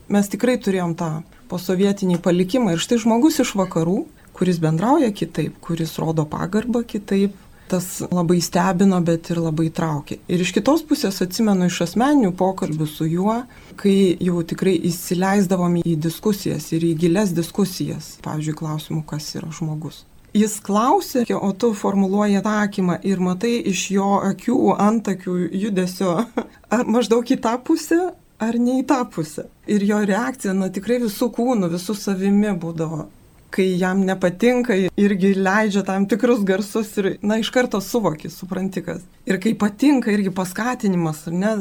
Mes 0.07 0.29
tikrai 0.31 0.55
turėjom 0.63 0.93
tą 0.95 1.11
posovietinį 1.51 2.21
palikimą 2.23 2.73
ir 2.73 2.81
štai 2.81 3.01
žmogus 3.03 3.41
iš 3.43 3.53
vakarų, 3.59 4.05
kuris 4.37 4.61
bendrauja 4.63 5.11
kitaip, 5.11 5.57
kuris 5.61 5.97
rodo 5.99 6.23
pagarbą 6.29 6.85
kitaip, 6.87 7.35
tas 7.69 8.01
labai 8.11 8.39
stebino, 8.43 8.99
bet 9.05 9.31
ir 9.33 9.41
labai 9.43 9.69
traukė. 9.73 10.19
Ir 10.31 10.43
iš 10.43 10.53
kitos 10.55 10.83
pusės 10.87 11.21
atsimenu 11.23 11.67
iš 11.69 11.81
asmeninių 11.87 12.33
pokalbių 12.37 12.87
su 12.89 13.07
juo, 13.09 13.39
kai 13.79 13.95
jau 14.23 14.43
tikrai 14.47 14.77
įsileisdavom 14.89 15.79
į 15.83 15.97
diskusijas 16.07 16.71
ir 16.75 16.85
į 16.87 16.93
gilias 17.03 17.33
diskusijas, 17.37 18.15
pavyzdžiui, 18.25 18.59
klausimų, 18.61 19.01
kas 19.09 19.33
yra 19.39 19.51
žmogus. 19.53 20.05
Jis 20.37 20.57
klausė, 20.61 21.23
o 21.33 21.49
tu 21.57 21.71
formuluoji 21.73 22.37
atsakymą 22.41 22.99
ir 23.07 23.21
matai 23.23 23.55
iš 23.71 23.87
jo 23.95 24.17
akių, 24.27 24.57
antakių 24.83 25.37
judesio, 25.55 26.17
ar 26.75 26.87
maždaug 26.87 27.25
į 27.25 27.39
tą 27.41 27.55
pusę, 27.65 28.01
ar 28.43 28.57
ne 28.61 28.81
į 28.81 28.87
tą 28.89 29.01
pusę. 29.09 29.47
Ir 29.67 29.83
jo 29.87 30.01
reakcija, 30.05 30.53
na 30.53 30.69
tikrai 30.73 30.99
visų 31.03 31.31
kūnų, 31.33 31.71
visų 31.73 31.95
savimi 31.97 32.53
būdavo 32.59 33.07
kai 33.53 33.67
jam 33.79 34.01
nepatinka, 34.05 34.75
irgi 34.99 35.31
leidžia 35.37 35.83
tam 35.87 36.07
tikrus 36.09 36.43
garsus 36.47 36.91
ir, 36.99 37.09
na, 37.21 37.39
iš 37.41 37.49
karto 37.53 37.79
suvoki, 37.83 38.29
supranti 38.31 38.83
kas. 38.85 39.05
Ir 39.27 39.39
kai 39.43 39.53
patinka, 39.59 40.11
irgi 40.13 40.33
paskatinimas, 40.35 41.23
ar 41.29 41.37
ne, 41.37 41.53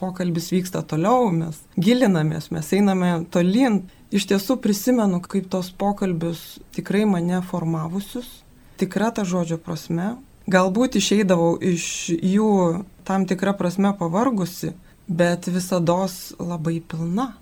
pokalbis 0.00 0.50
vyksta 0.54 0.82
toliau, 0.88 1.28
mes 1.34 1.60
gilinamės, 1.76 2.50
mes 2.54 2.72
einame 2.76 3.12
tolyn. 3.32 3.84
Iš 4.14 4.28
tiesų 4.30 4.60
prisimenu, 4.62 5.18
kaip 5.24 5.48
tos 5.50 5.72
pokalbius 5.74 6.60
tikrai 6.76 7.02
mane 7.10 7.40
formavusius, 7.44 8.28
tikra 8.78 9.10
ta 9.10 9.26
žodžio 9.26 9.58
prasme. 9.58 10.14
Galbūt 10.46 11.00
išeidavau 11.00 11.56
iš 11.58 11.86
jų 12.14 12.50
tam 13.06 13.26
tikrą 13.26 13.56
prasme 13.58 13.90
pavargusi, 13.98 14.76
bet 15.08 15.48
visada 15.50 16.04
labai 16.38 16.78
pilna. 16.80 17.32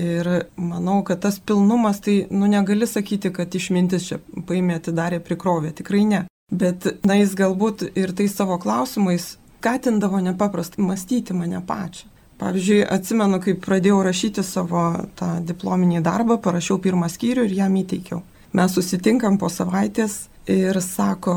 Ir 0.00 0.28
manau, 0.56 1.02
kad 1.04 1.20
tas 1.20 1.36
pilnumas, 1.44 1.98
tai, 2.00 2.22
nu, 2.32 2.48
negali 2.48 2.86
sakyti, 2.88 3.32
kad 3.34 3.52
išmintis 3.52 4.06
čia 4.08 4.20
paėmė 4.48 4.78
atidarė 4.80 5.18
prikrovė, 5.24 5.74
tikrai 5.76 6.06
ne. 6.08 6.22
Bet, 6.50 6.86
na, 7.06 7.18
jis 7.20 7.36
galbūt 7.38 7.90
ir 7.98 8.14
tai 8.16 8.26
savo 8.32 8.56
klausimais 8.62 9.34
skatindavo 9.60 10.20
nepaprastai 10.24 10.84
mąstyti 10.84 11.36
mane 11.36 11.60
pačią. 11.66 12.08
Pavyzdžiui, 12.40 12.80
atsimenu, 12.88 13.36
kai 13.44 13.52
pradėjau 13.60 13.98
rašyti 14.06 14.42
savo 14.46 14.84
tą 15.18 15.34
diplominį 15.44 16.00
darbą, 16.00 16.38
parašiau 16.40 16.78
pirmą 16.80 17.10
skyrių 17.12 17.44
ir 17.44 17.56
jam 17.58 17.74
įteikiau. 17.76 18.22
Mes 18.56 18.72
susitinkam 18.72 19.36
po 19.38 19.50
savaitės 19.52 20.22
ir 20.48 20.80
sako, 20.80 21.34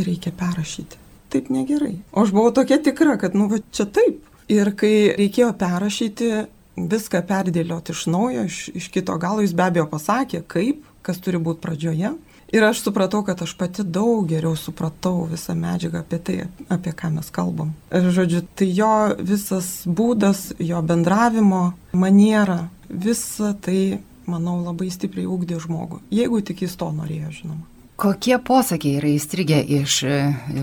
reikia 0.00 0.32
perrašyti. 0.32 1.02
Taip 1.34 1.50
negerai. 1.52 1.98
O 2.16 2.24
aš 2.24 2.32
buvau 2.32 2.54
tokia 2.56 2.80
tikra, 2.80 3.18
kad, 3.20 3.36
nu, 3.36 3.50
va 3.52 3.60
čia 3.70 3.84
taip. 3.84 4.24
Ir 4.48 4.70
kai 4.78 5.12
reikėjo 5.18 5.50
perrašyti, 5.60 6.30
viską 6.76 7.22
perdėlioti 7.26 7.94
iš 7.94 8.06
naujo, 8.12 8.46
iš, 8.46 8.60
iš 8.76 8.88
kito 8.92 9.16
galo. 9.18 9.44
Jis 9.44 9.56
be 9.56 9.66
abejo 9.66 9.86
pasakė, 9.90 10.42
kaip, 10.46 10.84
kas 11.06 11.20
turi 11.22 11.40
būti 11.42 11.62
pradžioje. 11.64 12.14
Ir 12.54 12.62
aš 12.62 12.84
supratau, 12.84 13.24
kad 13.26 13.40
aš 13.42 13.56
pati 13.58 13.82
daug 13.82 14.28
geriau 14.30 14.54
supratau 14.56 15.24
visą 15.26 15.56
medžiagą 15.58 16.04
apie 16.04 16.18
tai, 16.22 16.36
apie 16.70 16.92
ką 16.94 17.10
mes 17.16 17.30
kalbam. 17.34 17.72
Ir 17.90 18.06
žodžiu, 18.14 18.44
tai 18.54 18.68
jo 18.70 18.90
visas 19.18 19.70
būdas, 19.86 20.52
jo 20.62 20.82
bendravimo 20.86 21.72
maniera, 21.90 22.68
visa 22.88 23.50
tai, 23.58 23.98
manau, 24.30 24.60
labai 24.62 24.92
stipriai 24.94 25.26
ūkdė 25.26 25.58
žmogų. 25.64 26.04
Jeigu 26.14 26.38
tik 26.46 26.62
jis 26.66 26.78
to 26.78 26.92
norėjo, 26.94 27.32
žinoma. 27.40 27.66
Kokie 27.96 28.36
posakiai 28.44 29.00
yra 29.00 29.08
įstrigę 29.08 29.58
iš 29.80 30.02
e, 30.04 30.16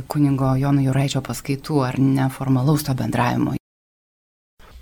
kunigo 0.07 0.51
Jono 0.61 0.83
Juraičio 0.85 1.23
paskaitų 1.25 1.79
ar 1.81 1.97
neformalaus 1.99 2.85
to 2.85 2.93
bendravimo? 2.95 3.55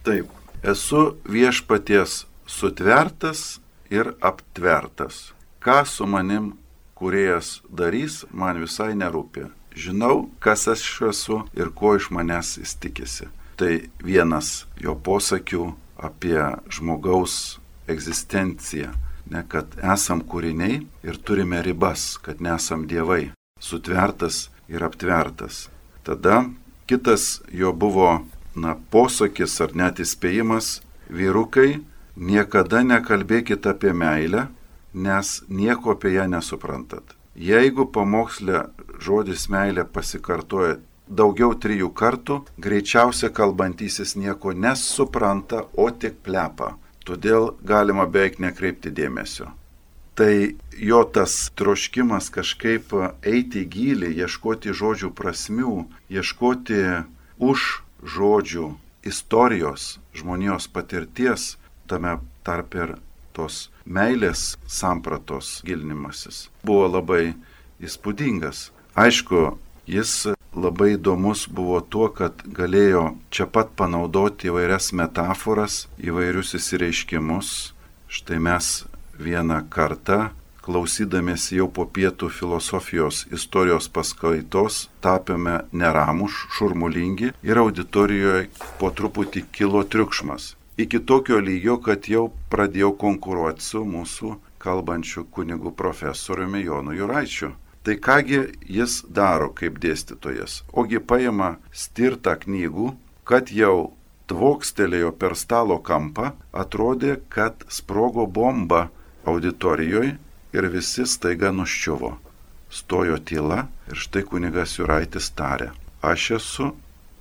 Taip, 0.03 0.27
esu 0.63 1.15
viešpaties 1.25 2.25
sutvertas 2.45 3.59
ir 3.89 4.13
aptvertas. 4.21 5.33
Ką 5.61 5.85
su 5.85 6.05
manim 6.07 6.53
kuriejas 6.95 7.61
darys, 7.69 8.25
man 8.31 8.61
visai 8.61 8.93
nerūpi. 8.97 9.47
Žinau, 9.75 10.29
kas 10.39 10.67
aš 10.67 10.83
esu 11.09 11.37
ir 11.57 11.71
ko 11.75 11.95
iš 11.95 12.09
manęs 12.11 12.57
jis 12.59 12.75
tikisi. 12.75 13.27
Tai 13.55 13.73
vienas 14.03 14.65
jo 14.81 14.95
posakių 14.95 15.71
apie 16.01 16.41
žmogaus 16.69 17.59
egzistenciją, 17.87 18.91
ne 19.31 19.43
kad 19.47 19.77
esam 19.93 20.21
kūriniai 20.21 20.81
ir 21.07 21.19
turime 21.25 21.61
ribas, 21.65 22.17
kad 22.17 22.41
nesam 22.41 22.87
dievai, 22.89 23.31
sutvertas 23.59 24.49
ir 24.67 24.83
aptvertas. 24.83 25.69
Tada 26.03 26.43
kitas 26.89 27.41
jo 27.51 27.73
buvo, 27.73 28.25
na, 28.55 28.75
posakis 28.91 29.59
ar 29.63 29.75
net 29.75 30.01
įspėjimas, 30.03 30.81
vyrukai, 31.09 31.81
niekada 32.15 32.83
nekalbėkite 32.83 33.71
apie 33.71 33.93
meilę, 33.93 34.47
nes 34.93 35.41
nieko 35.47 35.95
apie 35.95 36.15
ją 36.15 36.27
nesuprantat. 36.31 37.15
Jeigu 37.35 37.87
pamokslė 37.87 38.65
žodis 38.99 39.47
meilė 39.49 39.85
pasikartoja 39.87 40.77
daugiau 41.07 41.55
trijų 41.55 41.91
kartų, 41.95 42.41
greičiausia 42.59 43.31
kalbantysis 43.35 44.15
nieko 44.15 44.53
nesupranta, 44.53 45.65
o 45.73 45.89
tik 45.91 46.19
plepa. 46.23 46.75
Todėl 47.07 47.55
galima 47.65 48.05
beveik 48.05 48.37
nekreipti 48.39 48.91
dėmesio. 48.93 49.49
Tai 50.15 50.33
jo 50.77 50.99
tas 51.07 51.49
troškimas 51.57 52.29
kažkaip 52.29 52.91
eiti 53.23 53.63
į 53.63 53.69
gilį, 53.73 54.11
ieškoti 54.21 54.75
žodžių 54.75 55.09
prasmių, 55.17 55.75
ieškoti 56.11 56.81
už 57.39 57.81
žodžių 58.03 58.71
istorijos, 59.07 59.99
žmonijos 60.13 60.67
patirties, 60.71 61.55
tame 61.87 62.17
tarp 62.45 62.75
ir 62.75 62.95
tos 63.33 63.69
meilės 63.85 64.55
sampratos 64.67 65.61
gilinimasis 65.65 66.49
buvo 66.67 66.87
labai 66.91 67.33
įspūdingas. 67.81 68.69
Aišku, 68.95 69.57
jis 69.87 70.33
labai 70.53 70.95
įdomus 70.97 71.47
buvo 71.49 71.79
tuo, 71.81 72.09
kad 72.13 72.43
galėjo 72.45 73.15
čia 73.33 73.47
pat 73.47 73.71
panaudoti 73.79 74.51
įvairias 74.51 74.91
metaforas, 74.97 75.85
įvairius 75.97 76.55
įsireiškimus. 76.59 77.71
Štai 78.11 78.41
mes 78.43 78.83
vieną 79.15 79.61
kartą, 79.71 80.31
klausydamėsi 80.65 81.57
jau 81.57 81.67
po 81.67 81.85
pietų 81.85 82.29
filosofijos 82.29 83.25
istorijos 83.33 83.89
paskaitos, 83.89 84.87
tapėme 85.01 85.61
neramus, 85.73 86.37
šurmulingi 86.57 87.33
ir 87.43 87.61
auditorijoje 87.65 88.49
po 88.79 88.93
truputį 88.93 89.45
kilo 89.51 89.83
triukšmas 89.83 90.55
iki 90.81 90.99
tokio 90.99 91.39
lygio, 91.39 91.77
kad 91.77 92.07
jau 92.09 92.29
pradėjau 92.49 92.91
konkuruoti 92.97 93.63
su 93.65 93.83
mūsų 93.85 94.35
kalbančiu 94.61 95.25
kunigu 95.33 95.73
profesoriumi 95.77 96.63
Jonu 96.65 96.95
Juraičiu. 96.97 97.53
Tai 97.83 97.95
kągi 97.97 98.41
jis 98.69 99.01
daro 99.09 99.49
kaip 99.57 99.79
dėstytojas? 99.81 100.61
Ogi 100.73 101.01
paima 101.01 101.55
stirtą 101.73 102.35
knygų, 102.43 102.91
kad 103.25 103.49
jau 103.49 103.93
tvokstelėjo 104.29 105.11
per 105.17 105.35
stalo 105.35 105.79
kampą, 105.81 106.31
atrodė, 106.53 107.17
kad 107.29 107.65
sprogo 107.69 108.27
bomba 108.27 108.89
auditorijoje 109.25 110.17
ir 110.53 110.67
visi 110.71 111.05
staiga 111.07 111.51
nuščiuvo. 111.55 112.15
Stojo 112.71 113.17
tyla 113.19 113.65
ir 113.91 113.99
štai 113.99 114.23
kunigas 114.27 114.77
Juraitis 114.79 115.31
tarė, 115.35 115.71
aš 116.01 116.31
esu 116.39 116.71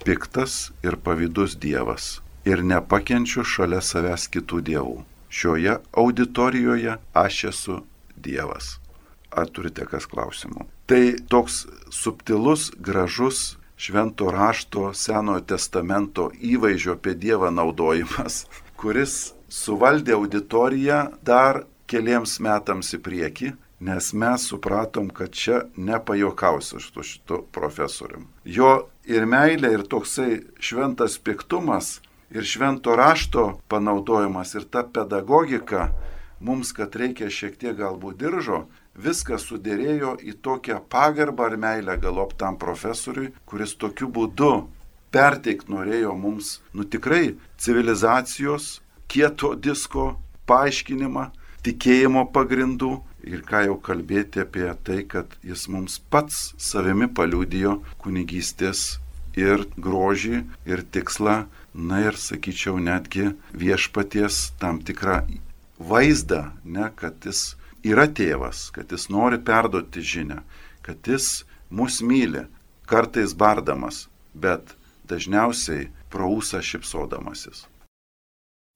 piktas 0.05 0.71
ir 0.83 0.95
pavydus 0.95 1.57
Dievas 1.59 2.19
ir 2.45 2.63
nepakenčiu 2.65 3.43
šalia 3.45 3.81
savęs 3.83 4.27
kitų 4.31 4.61
dievų. 4.69 4.99
Šioje 5.31 5.77
auditorijoje 5.95 6.97
aš 7.15 7.43
esu 7.51 7.81
Dievas. 8.15 8.77
Ar 9.31 9.47
turite 9.47 9.85
kas 9.87 10.07
klausimų? 10.11 10.65
Tai 10.91 11.03
toks 11.31 11.65
subtilus, 11.93 12.71
gražus 12.75 13.55
švento 13.79 14.31
rašto 14.33 14.91
Senojo 14.93 15.41
testamento 15.53 16.29
įvaizdžio 16.35 16.97
apie 16.97 17.15
Dievą 17.15 17.51
naudojimas, 17.53 18.45
kuris 18.75 19.33
suvaldė 19.51 20.17
auditoriją 20.17 20.99
dar 21.23 21.63
keliems 21.91 22.37
metams 22.43 22.93
į 22.95 23.01
priekį, 23.05 23.51
nes 23.81 24.11
mes 24.13 24.45
supratom, 24.47 25.09
kad 25.09 25.33
čia 25.33 25.63
nepajokausiu 25.75 26.79
su 26.79 27.03
šitu 27.03 27.41
profesorium. 27.51 28.27
Jo 28.45 28.87
ir 29.09 29.25
meilė, 29.25 29.73
ir 29.75 29.85
toksai 29.89 30.43
šventas 30.61 31.17
piktumas 31.17 31.99
ir 32.31 32.45
švento 32.47 32.95
rašto 32.95 33.59
panaudojimas 33.67 34.53
ir 34.55 34.67
ta 34.71 34.83
pedagogika 34.83 35.89
mums, 36.39 36.71
kad 36.73 36.95
reikia 36.95 37.29
šiek 37.29 37.57
tiek 37.61 37.75
galbūt 37.77 38.21
diržo, 38.21 38.65
viskas 38.95 39.45
sudėrėjo 39.49 40.17
į 40.25 40.37
tokią 40.43 40.81
pagarbą 40.91 41.49
ar 41.51 41.57
meilę 41.57 41.97
galop 42.01 42.33
tam 42.37 42.57
profesoriui, 42.61 43.31
kuris 43.45 43.75
tokiu 43.75 44.09
būdu 44.09 44.53
perteikt 45.11 45.69
norėjo 45.69 46.15
mums, 46.15 46.59
nu 46.73 46.85
tikrai, 46.87 47.35
civilizacijos, 47.59 48.79
kieto 49.11 49.53
disko 49.55 50.15
paaiškinimą, 50.47 51.29
tikėjimo 51.65 52.25
pagrindų 52.33 52.91
ir 53.27 53.43
ką 53.45 53.65
jau 53.67 53.77
kalbėti 53.85 54.41
apie 54.43 54.67
tai, 54.85 55.03
kad 55.05 55.29
jis 55.45 55.67
mums 55.69 55.99
pats 56.13 56.51
savimi 56.57 57.07
paliudijo 57.07 57.79
kunigystės 58.01 58.99
ir 59.37 59.65
grožį, 59.77 60.43
ir 60.67 60.83
tikslą 60.91 61.45
na 61.73 62.01
ir 62.07 62.17
sakyčiau 62.19 62.79
netgi 62.81 63.31
viešpaties 63.53 64.51
tam 64.59 64.81
tikrą 64.83 65.21
vaizdą, 65.79 66.51
ne, 66.65 66.89
kad 66.95 67.15
jis 67.25 67.55
yra 67.83 68.07
tėvas, 68.07 68.69
kad 68.75 68.91
jis 68.91 69.07
nori 69.09 69.39
perduoti 69.39 70.03
žinę, 70.03 70.41
kad 70.85 71.07
jis 71.07 71.43
mus 71.69 72.01
myli, 72.01 72.45
kartais 72.85 73.33
bardamas, 73.33 74.07
bet 74.33 74.75
dažniausiai 75.07 75.89
praūsa 76.11 76.61
šipsodamasis. 76.61 77.65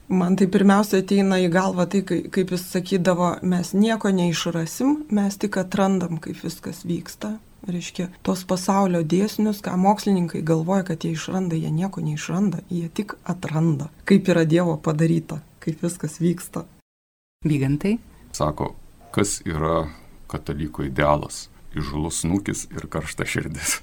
Man 0.07 0.35
tai 0.37 0.45
pirmiausia 0.51 0.99
ateina 1.01 1.39
į 1.41 1.49
galvą 1.53 1.87
tai, 1.89 2.03
kaip 2.05 2.51
jis 2.53 2.67
sakydavo, 2.69 3.31
mes 3.41 3.73
nieko 3.73 4.11
neišrasim, 4.13 5.07
mes 5.09 5.37
tik 5.41 5.57
atrandam, 5.57 6.19
kaip 6.21 6.43
viskas 6.45 6.83
vyksta 6.85 7.35
reiškia, 7.69 8.09
tos 8.25 8.43
pasaulio 8.47 9.01
dėsnius, 9.05 9.61
ką 9.65 9.75
mokslininkai 9.81 10.41
galvoja, 10.45 10.85
kad 10.89 11.05
jie 11.05 11.15
išranda, 11.15 11.57
jie 11.57 11.71
nieko 11.73 12.03
neišranda, 12.05 12.61
jie 12.69 12.89
tik 12.93 13.15
atranda, 13.25 13.89
kaip 14.09 14.29
yra 14.31 14.45
Dievo 14.49 14.77
padaryta, 14.81 15.41
kaip 15.63 15.81
viskas 15.85 16.19
vyksta. 16.21 16.65
Vygantai? 17.45 17.97
Sako, 18.35 18.73
kas 19.15 19.39
yra 19.45 19.85
kataliko 20.31 20.85
idealas? 20.85 21.47
Įžulus 21.75 22.21
nukis 22.23 22.65
ir 22.71 22.87
karšta 22.91 23.27
širdis. 23.27 23.79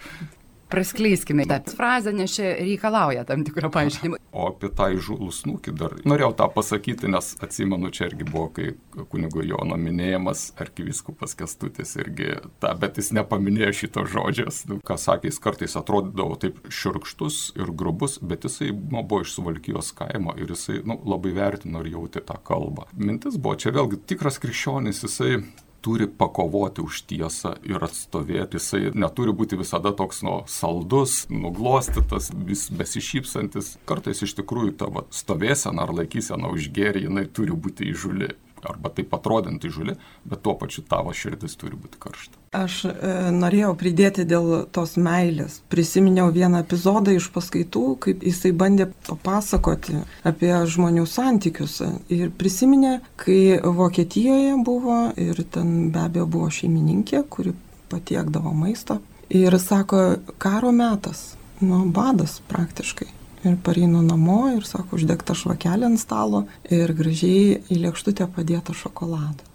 Praskleiskime 0.72 1.46
tą 1.46 1.61
frazę, 1.76 2.12
nes 2.16 2.32
čia 2.32 2.54
reikalauja 2.56 3.24
tam 3.28 3.44
tikro 3.44 3.70
paaiškinimo. 3.70 4.16
O 4.32 4.46
apie 4.48 4.70
tą 4.72 4.87
įžūlų 4.94 5.26
snukį 5.37 5.72
dar 5.76 5.92
norėjau 6.08 6.30
tą 6.38 6.46
pasakyti, 6.54 7.11
nes 7.12 7.26
atsimenu, 7.44 7.90
čia 7.92 8.06
irgi 8.08 8.24
buvo, 8.24 8.46
kai 8.56 8.70
kunigo 9.12 9.42
Jono 9.44 9.76
minėjimas, 9.76 10.46
arkiviskupas 10.62 11.37
Kestutis 11.37 11.92
irgi 12.00 12.38
tą, 12.62 12.70
bet 12.80 12.96
jis 12.96 13.11
nepaminėjo 13.18 13.74
šito 13.82 14.06
žodžios. 14.08 14.62
Nu, 14.70 14.78
ką 14.88 14.96
sakė, 14.96 15.28
jis 15.28 15.40
kartais 15.44 15.76
atrodydavo 15.76 16.38
taip 16.40 16.62
širkštus 16.72 17.42
ir 17.61 17.74
grubus, 17.76 18.16
bet 18.24 18.48
jisai 18.48 18.70
nu, 18.72 19.02
buvo 19.02 19.20
iš 19.26 19.35
Suvalkijos 19.37 19.92
kaimo 20.00 20.32
ir 20.40 20.54
jisai 20.56 20.80
nu, 20.88 20.96
labai 21.12 21.35
vertino 21.37 21.85
ir 21.85 21.92
jautė 21.92 22.24
tą 22.24 22.38
kalbą. 22.40 22.88
Mintis 22.96 23.37
buvo, 23.37 23.58
čia 23.61 23.74
vėlgi 23.76 24.00
tikras 24.14 24.40
krikščionis, 24.40 25.04
jisai 25.04 25.42
turi 25.83 26.07
pakovoti 26.07 26.85
už 26.85 27.03
tiesą 27.11 27.57
ir 27.66 27.83
atstovėti. 27.83 28.61
Jisai 28.61 28.92
neturi 28.95 29.35
būti 29.35 29.59
visada 29.61 29.92
toks 29.99 30.23
nu, 30.27 30.38
saldus, 30.47 31.27
nuglostytas, 31.31 32.31
vis 32.47 32.68
besišypsantis. 32.71 33.77
Kartais 33.88 34.23
iš 34.23 34.37
tikrųjų 34.38 34.77
tavo 34.79 35.07
stovėsena 35.11 35.85
ar 35.87 35.95
laikysena 35.99 36.53
už 36.55 36.71
gėrį, 36.77 37.07
jinai 37.09 37.27
turi 37.27 37.57
būti 37.57 37.90
įžuli 37.90 38.33
arba 38.68 38.90
taip 38.94 39.12
atrodant 39.14 39.64
įžuli, 39.64 39.96
bet 40.29 40.42
tuo 40.44 40.55
pačiu 40.59 40.85
tavo 40.88 41.12
širdis 41.16 41.57
turi 41.61 41.79
būti 41.79 42.01
karšta. 42.03 42.38
Aš 42.53 42.83
e, 42.88 42.92
norėjau 43.33 43.72
pridėti 43.81 44.27
dėl 44.29 44.66
tos 44.75 44.98
meilės. 45.01 45.61
Prisiminiau 45.72 46.29
vieną 46.35 46.61
epizodą 46.66 47.14
iš 47.16 47.31
paskaitų, 47.33 47.85
kaip 48.05 48.27
jisai 48.27 48.53
bandė 48.57 48.90
papasakoti 49.09 50.03
apie 50.29 50.53
žmonių 50.75 51.07
santykius. 51.09 51.79
Ir 52.12 52.29
prisiminė, 52.37 52.98
kai 53.20 53.57
Vokietijoje 53.62 54.59
buvo 54.66 55.01
ir 55.16 55.42
ten 55.55 55.88
be 55.94 56.05
abejo 56.05 56.29
buvo 56.37 56.51
šeimininkė, 56.53 57.25
kuri 57.33 57.57
patiekdavo 57.92 58.53
maistą. 58.57 59.01
Ir 59.33 59.57
sako, 59.57 60.18
karo 60.42 60.75
metas, 60.77 61.33
nu, 61.64 61.87
badas 61.88 62.40
praktiškai 62.53 63.09
ir 63.44 63.57
pareinu 63.64 64.02
namo 64.02 64.42
ir 64.57 64.66
sako, 64.66 64.98
uždegta 64.98 65.37
švakelė 65.38 65.88
ant 65.90 66.00
stalo 66.00 66.44
ir 66.70 66.92
gražiai 66.96 67.62
į 67.72 67.81
lėkštutę 67.87 68.28
padėta 68.35 68.74
šokolado. 68.76 69.48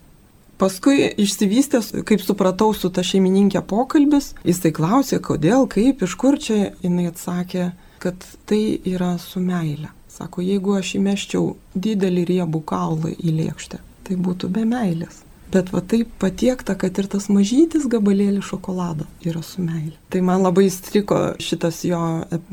Paskui 0.58 1.04
išsivystęs, 1.22 1.92
kaip 2.08 2.24
supratau, 2.26 2.72
su 2.74 2.90
ta 2.90 3.04
šeimininkė 3.06 3.62
pokalbis, 3.70 4.32
jisai 4.48 4.72
klausė, 4.74 5.20
kodėl, 5.22 5.68
kaip, 5.70 6.02
iš 6.02 6.16
kur 6.18 6.40
čia, 6.42 6.72
jinai 6.82 7.12
atsakė, 7.12 7.70
kad 8.02 8.26
tai 8.50 8.80
yra 8.90 9.14
su 9.22 9.44
meile. 9.44 9.94
Sako, 10.10 10.42
jeigu 10.42 10.80
aš 10.80 10.96
įmeščiau 10.98 11.52
didelį 11.78 12.26
riebų 12.32 12.64
kaulą 12.66 13.14
į 13.14 13.36
lėkštę, 13.38 13.84
tai 14.08 14.18
būtų 14.18 14.50
be 14.56 14.66
meilės. 14.66 15.22
Bet 15.52 15.72
va 15.72 15.80
taip 15.80 16.10
patiekta, 16.20 16.76
kad 16.76 16.98
ir 17.00 17.08
tas 17.12 17.30
mažytis 17.32 17.88
gabalėlis 17.88 18.50
šokolado 18.50 19.08
yra 19.24 19.42
su 19.46 19.64
meilė. 19.64 19.96
Tai 20.12 20.22
man 20.28 20.44
labai 20.44 20.66
įstriko 20.68 21.20
šitas 21.44 21.84
jo 21.88 22.02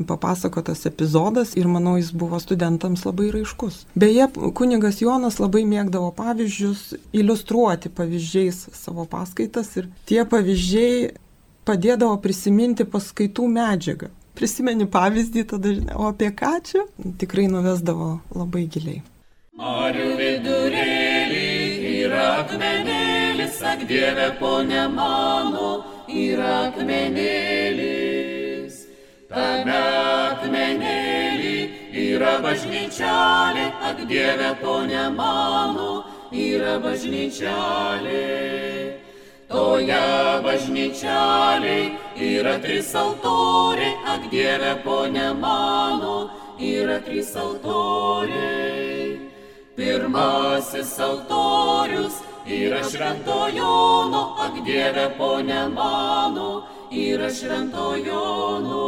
papasakotas 0.07 0.85
epizodas 0.87 1.55
ir 1.59 1.67
manau 1.71 1.97
jis 1.99 2.13
buvo 2.15 2.39
studentams 2.39 3.03
labai 3.07 3.31
raiškus. 3.35 3.81
Beje, 3.99 4.29
kunigas 4.55 5.01
Jonas 5.03 5.41
labai 5.43 5.65
mėgdavo 5.67 6.13
pavyzdžius 6.15 6.93
iliustruoti 7.11 7.91
pavyzdžiais 7.95 8.65
savo 8.77 9.07
paskaitas 9.11 9.73
ir 9.75 9.91
tie 10.07 10.23
pavyzdžiai 10.23 11.11
padėdavo 11.67 12.15
prisiminti 12.23 12.87
paskaitų 12.87 13.49
medžiagą. 13.51 14.11
Prisimeni 14.35 14.87
pavyzdį 14.91 15.43
tada, 15.51 15.71
o 15.95 16.09
apie 16.09 16.31
ką 16.35 16.55
čia? 16.67 16.83
Tikrai 17.19 17.47
nuvesdavo 17.51 18.17
labai 18.35 18.65
giliai. 18.71 19.03
Marių 19.55 20.09
vidurėlį 20.19 20.94
yra 22.15 22.39
akmenėlis, 22.39 23.57
ak 23.67 23.81
Dieve, 23.89 24.29
ponė 24.39 24.87
mano, 24.87 25.83
yra 26.07 26.69
akmenėlis. 26.69 28.77
Tame 29.27 29.79
akmenėlį 30.31 31.57
yra 32.05 32.39
bažnyčialė, 32.45 33.65
ak 33.89 33.97
Dieve, 34.07 34.51
ponė 34.61 35.09
mano, 35.17 35.89
yra 36.31 36.79
bažnyčialė. 36.85 38.23
Toje 39.51 40.07
bažnyčialė 40.47 41.77
yra 42.31 42.55
trys 42.63 42.95
altoriai, 42.95 43.91
ak 44.15 44.31
Dieve, 44.31 44.73
ponė 44.87 45.29
mano, 45.43 46.17
yra 46.71 46.97
trys 47.03 47.35
altoriai. 47.35 48.84
Pirmasis 49.75 50.99
altorius 50.99 52.21
yra 52.47 52.79
šventojono, 52.79 54.35
ak 54.39 54.63
Dieve 54.63 55.11
ponė 55.17 55.67
mano, 55.73 56.63
yra 56.95 57.27
šventojono. 57.27 58.85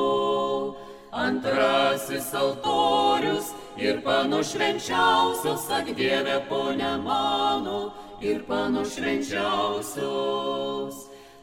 Antrasis 1.11 2.31
altorius 2.31 3.51
ir 3.75 3.99
pano 4.05 4.39
švenčiausios, 4.39 5.67
ak 5.75 5.91
Dieve 5.97 6.39
ponė 6.47 6.95
mano, 7.03 7.91
ir 8.23 8.47
pano 8.47 8.85
švenčiausios. 8.87 10.95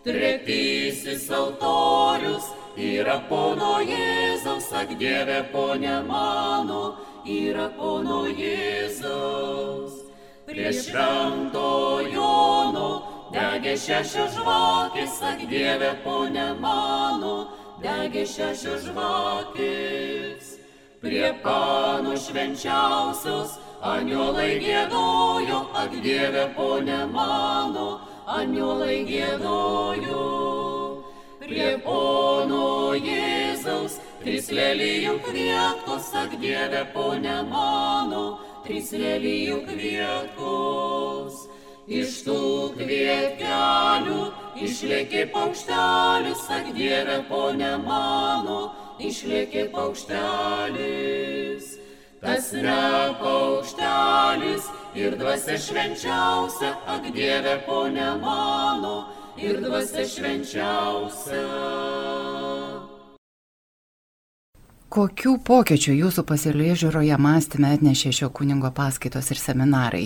Tretysis 0.04 1.28
altorius 1.28 2.48
yra 2.80 3.20
pono 3.28 3.84
Jėzaus, 3.84 4.72
ak 4.72 4.96
Dieve 4.96 5.44
ponė 5.52 6.00
mano, 6.08 6.93
yra 7.26 7.68
pono 7.76 8.24
Jėzaus. 8.28 10.04
Prie 10.44 10.70
švento 10.76 12.00
Jono 12.12 12.88
degė 13.32 13.74
šešios 13.80 14.36
žvakės, 14.36 15.20
ak 15.24 15.46
Dieve 15.48 15.94
ponė 16.04 16.52
mano, 16.60 17.48
degė 17.82 18.26
šešios 18.28 18.90
žvakės. 18.90 20.52
Prie 21.00 21.32
panų 21.44 22.16
švenčiausios 22.16 23.58
aniolai 23.80 24.60
gėdojo, 24.60 25.64
ak 25.80 25.96
Dieve 26.04 26.48
ponė 26.56 27.04
mano, 27.12 28.00
aniolai 28.28 29.00
gėdojo. 29.08 30.28
Prie 31.40 31.72
pono 31.84 32.92
Jėzaus 32.96 33.43
trys 34.24 34.46
lelijų 34.56 35.18
kvietkos, 35.20 36.06
ak 36.16 36.38
Dieve 36.40 36.80
ponė 36.94 37.42
mano, 37.50 38.40
trys 38.64 38.92
lelijų 38.96 39.58
kvietkos. 39.68 41.42
Iš 41.84 42.22
tų 42.24 42.72
kvietkelių 42.78 44.20
išlėkė 44.64 45.26
paukštelis, 45.34 46.46
ak 46.56 46.70
Dieve 46.78 47.18
ponė 47.28 47.74
mano, 47.84 48.72
išlėkė 48.96 49.68
paukštelis. 49.74 51.64
Tas 52.24 52.48
ne 52.56 52.80
paukštelis 53.20 54.64
ir 54.96 55.18
dvasia 55.20 55.60
švenčiausia, 55.66 56.72
ak 56.88 57.12
Dieve 57.12 57.58
ponė 57.68 58.16
mano, 58.24 58.96
ir 59.36 59.60
dvasia 59.60 60.08
švenčiausia. 60.08 61.44
Kokių 64.94 65.40
pokyčių 65.42 65.90
jūsų 65.90 66.22
pasiliežiūroje 66.28 67.16
mąstymę 67.18 67.72
atnešė 67.74 68.12
šio 68.14 68.28
kuningo 68.30 68.68
paskaitos 68.70 69.32
ir 69.34 69.40
seminarai? 69.42 70.04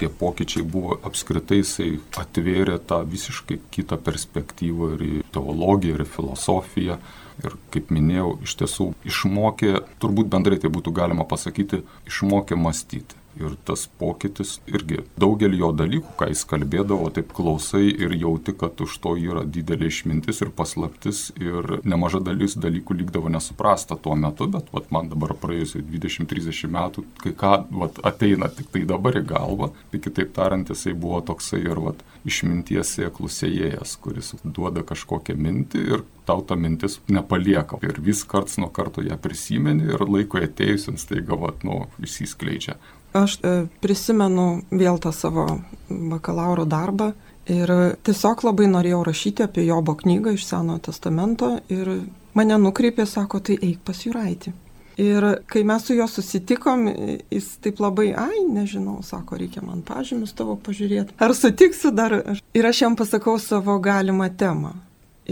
Tie 0.00 0.08
pokyčiai 0.08 0.64
buvo 0.64 0.96
apskritai, 1.04 1.58
jisai 1.60 1.88
atvėrė 2.16 2.78
tą 2.88 3.02
visiškai 3.12 3.58
kitą 3.76 3.98
perspektyvą 4.00 4.88
ir 4.94 5.04
į 5.04 5.20
teologiją, 5.36 5.98
ir 5.98 6.06
į 6.06 6.08
filosofiją. 6.14 6.96
Ir 7.44 7.58
kaip 7.76 7.92
minėjau, 7.92 8.30
iš 8.48 8.56
tiesų 8.62 8.86
išmokė, 9.12 9.74
turbūt 10.00 10.32
bendrai 10.32 10.56
tai 10.64 10.72
būtų 10.72 10.96
galima 10.96 11.28
pasakyti, 11.28 11.82
išmokė 12.08 12.56
mąstyti. 12.56 13.20
Ir 13.40 13.54
tas 13.64 13.86
pokytis 13.98 14.58
irgi 14.68 15.00
daugelį 15.20 15.60
jo 15.62 15.70
dalykų, 15.76 16.10
ką 16.20 16.28
jis 16.28 16.42
kalbėdavo, 16.50 17.08
taip 17.16 17.32
klausai 17.32 17.86
ir 17.88 18.12
jauti, 18.20 18.52
kad 18.58 18.80
už 18.84 18.98
to 19.04 19.14
yra 19.16 19.44
didelė 19.48 19.88
išmintis 19.88 20.42
ir 20.44 20.52
paslaptis 20.56 21.22
ir 21.40 21.78
nemaža 21.88 22.20
dalis 22.24 22.58
dalykų 22.60 22.98
likdavo 23.00 23.32
nesuprasta 23.32 23.96
tuo 23.96 24.18
metu, 24.20 24.50
bet 24.52 24.68
vat, 24.74 24.90
man 24.92 25.08
dabar 25.12 25.32
praėjus 25.40 25.78
20-30 25.80 26.72
metų, 26.76 27.06
kai 27.24 27.32
ką 27.42 27.54
vat, 27.82 28.02
ateina 28.04 28.50
tik 28.52 28.68
tai 28.74 28.84
dabar 28.88 29.16
į 29.16 29.24
galvą, 29.32 29.72
tai 29.92 30.02
kitaip 30.04 30.34
tariant, 30.36 30.68
jisai 30.68 30.92
buvo 30.92 31.22
toksai 31.32 31.62
ir 31.64 31.80
vat, 31.88 32.04
išminties 32.28 32.96
sėklų 32.98 33.30
sėjėjas, 33.32 33.96
kuris 34.02 34.34
duoda 34.44 34.84
kažkokią 34.86 35.36
mintį 35.40 35.86
ir 35.88 36.04
tau 36.28 36.42
ta 36.46 36.56
mintis 36.56 37.00
nepalieka. 37.10 37.80
Ir 37.82 37.98
vis 38.04 38.22
karts 38.28 38.58
nuo 38.62 38.70
karto 38.74 39.02
ją 39.02 39.18
prisimeni 39.22 39.88
ir 39.90 40.04
laiko 40.06 40.40
atėjusins 40.42 41.08
tai 41.08 41.22
gavat, 41.26 41.64
nu, 41.66 41.86
išsiskleidžia. 42.02 42.78
Aš 43.12 43.36
e, 43.44 43.52
prisimenu 43.84 44.62
vėl 44.70 44.98
tą 45.02 45.12
savo 45.12 45.46
bakalauro 45.88 46.64
darbą 46.64 47.12
ir 47.50 47.70
tiesiog 48.06 48.44
labai 48.46 48.68
norėjau 48.70 49.02
rašyti 49.08 49.44
apie 49.44 49.66
Jobo 49.66 49.94
knygą 49.98 50.32
iš 50.36 50.46
Senojo 50.48 50.80
testamento 50.88 51.56
ir 51.68 51.90
mane 52.38 52.58
nukreipė, 52.58 53.06
sako, 53.06 53.42
tai 53.44 53.58
eik 53.60 53.82
pas 53.84 53.98
Juraitį. 54.06 54.54
Ir 55.02 55.24
kai 55.48 55.62
mes 55.64 55.84
su 55.86 55.96
juo 55.96 56.06
susitikom, 56.08 56.84
jis 57.32 57.46
taip 57.64 57.80
labai, 57.80 58.10
ai, 58.12 58.42
nežinau, 58.52 58.98
sako, 59.04 59.38
reikia 59.40 59.62
man 59.64 59.80
pažymius 59.86 60.34
tavo 60.36 60.58
pažiūrėti. 60.60 61.16
Ar 61.16 61.32
sutiksiu 61.36 61.94
dar? 61.96 62.18
Ir 62.52 62.68
aš 62.68 62.82
jam 62.84 62.96
pasakau 62.96 63.38
savo 63.40 63.78
galimą 63.82 64.28
temą. 64.36 64.74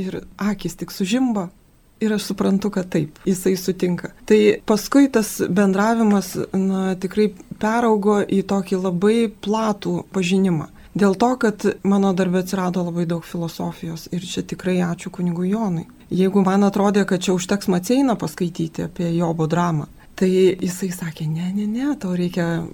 Ir 0.01 0.23
akis 0.41 0.79
tik 0.81 0.95
sužimba. 0.95 1.51
Ir 2.01 2.15
aš 2.17 2.31
suprantu, 2.31 2.71
kad 2.73 2.89
taip, 2.89 3.19
jisai 3.29 3.55
sutinka. 3.61 4.15
Tai 4.25 4.41
paskui 4.67 5.11
tas 5.13 5.35
bendravimas 5.49 6.33
na, 6.57 6.95
tikrai 7.01 7.29
peraugo 7.61 8.23
į 8.25 8.41
tokį 8.49 8.81
labai 8.81 9.19
platų 9.45 9.99
pažinimą. 10.15 10.71
Dėl 10.97 11.15
to, 11.15 11.31
kad 11.39 11.65
mano 11.87 12.11
darbė 12.17 12.41
atsirado 12.43 12.83
labai 12.83 13.05
daug 13.07 13.23
filosofijos 13.27 14.09
ir 14.11 14.25
čia 14.27 14.43
tikrai 14.43 14.81
ačiū 14.83 15.13
kunigui 15.15 15.53
Jonui. 15.53 15.87
Jeigu 16.11 16.43
man 16.43 16.67
atrodė, 16.67 17.05
kad 17.07 17.23
čia 17.23 17.37
užteks 17.37 17.71
Maceiną 17.71 18.17
paskaityti 18.19 18.89
apie 18.89 19.13
Jobo 19.15 19.47
dramą, 19.47 19.87
tai 20.19 20.31
jisai 20.33 20.91
sakė, 20.93 21.29
ne, 21.31 21.53
ne, 21.55 21.69
ne, 21.71 21.93
tau 22.01 22.17
reikia 22.19 22.65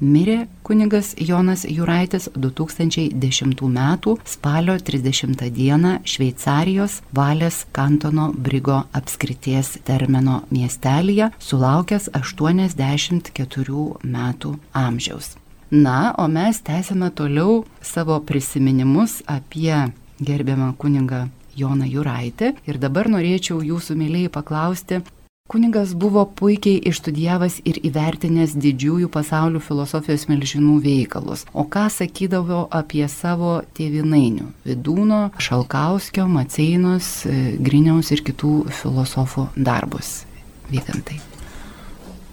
Mirė 0.00 0.46
kunigas 0.64 1.10
Jonas 1.20 1.66
Juraitis 1.68 2.30
2010 2.32 3.50
m. 3.68 3.80
spalio 4.24 4.78
30 4.80 5.36
d. 5.36 5.90
Šveicarijos 6.08 7.02
Valės 7.12 7.66
kantono 7.76 8.30
Brigo 8.32 8.78
apskrities 8.96 9.74
termino 9.84 10.38
miestelėje, 10.48 11.28
sulaukęs 11.36 12.08
84 12.16 13.84
metų 14.00 14.54
amžiaus. 14.72 15.36
Na, 15.70 16.14
o 16.16 16.28
mes 16.28 16.62
tęsime 16.64 17.12
toliau 17.12 17.66
savo 17.82 18.16
prisiminimus 18.24 19.20
apie 19.28 19.92
gerbiamą 20.16 20.72
kunigą 20.80 21.26
Joną 21.56 21.84
Juraitį. 21.84 22.54
Ir 22.64 22.80
dabar 22.80 23.12
norėčiau 23.12 23.60
jūsų 23.60 24.00
mėlyjei 24.00 24.32
paklausti, 24.32 25.04
Kuningas 25.50 25.96
buvo 25.98 26.22
puikiai 26.38 26.78
išstudijavęs 26.86 27.56
ir 27.66 27.80
įvertinęs 27.88 28.52
didžiųjų 28.54 29.08
pasaulių 29.10 29.58
filosofijos 29.66 30.28
milžinų 30.30 30.76
veikalus. 30.84 31.42
O 31.50 31.64
ką 31.66 31.88
sakydavo 31.90 32.60
apie 32.70 33.02
savo 33.10 33.56
tėvinainių- 33.74 34.46
Vidūno, 34.68 35.18
Šalkauskio, 35.42 36.28
Maceinos, 36.30 37.26
Griniaus 37.58 38.12
ir 38.14 38.22
kitų 38.22 38.52
filosofų 38.70 39.48
darbus. 39.56 40.24
Vykantai. 40.70 41.18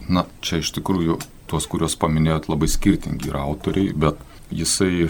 Na, 0.07 0.27
čia 0.41 0.61
iš 0.61 0.75
tikrųjų 0.77 1.17
tuos, 1.49 1.65
kuriuos 1.65 1.97
paminėjot, 1.97 2.51
labai 2.53 2.69
skirtingi 2.69 3.31
yra 3.31 3.41
autoriai, 3.49 3.97
bet 3.97 4.21
jisai 4.53 5.09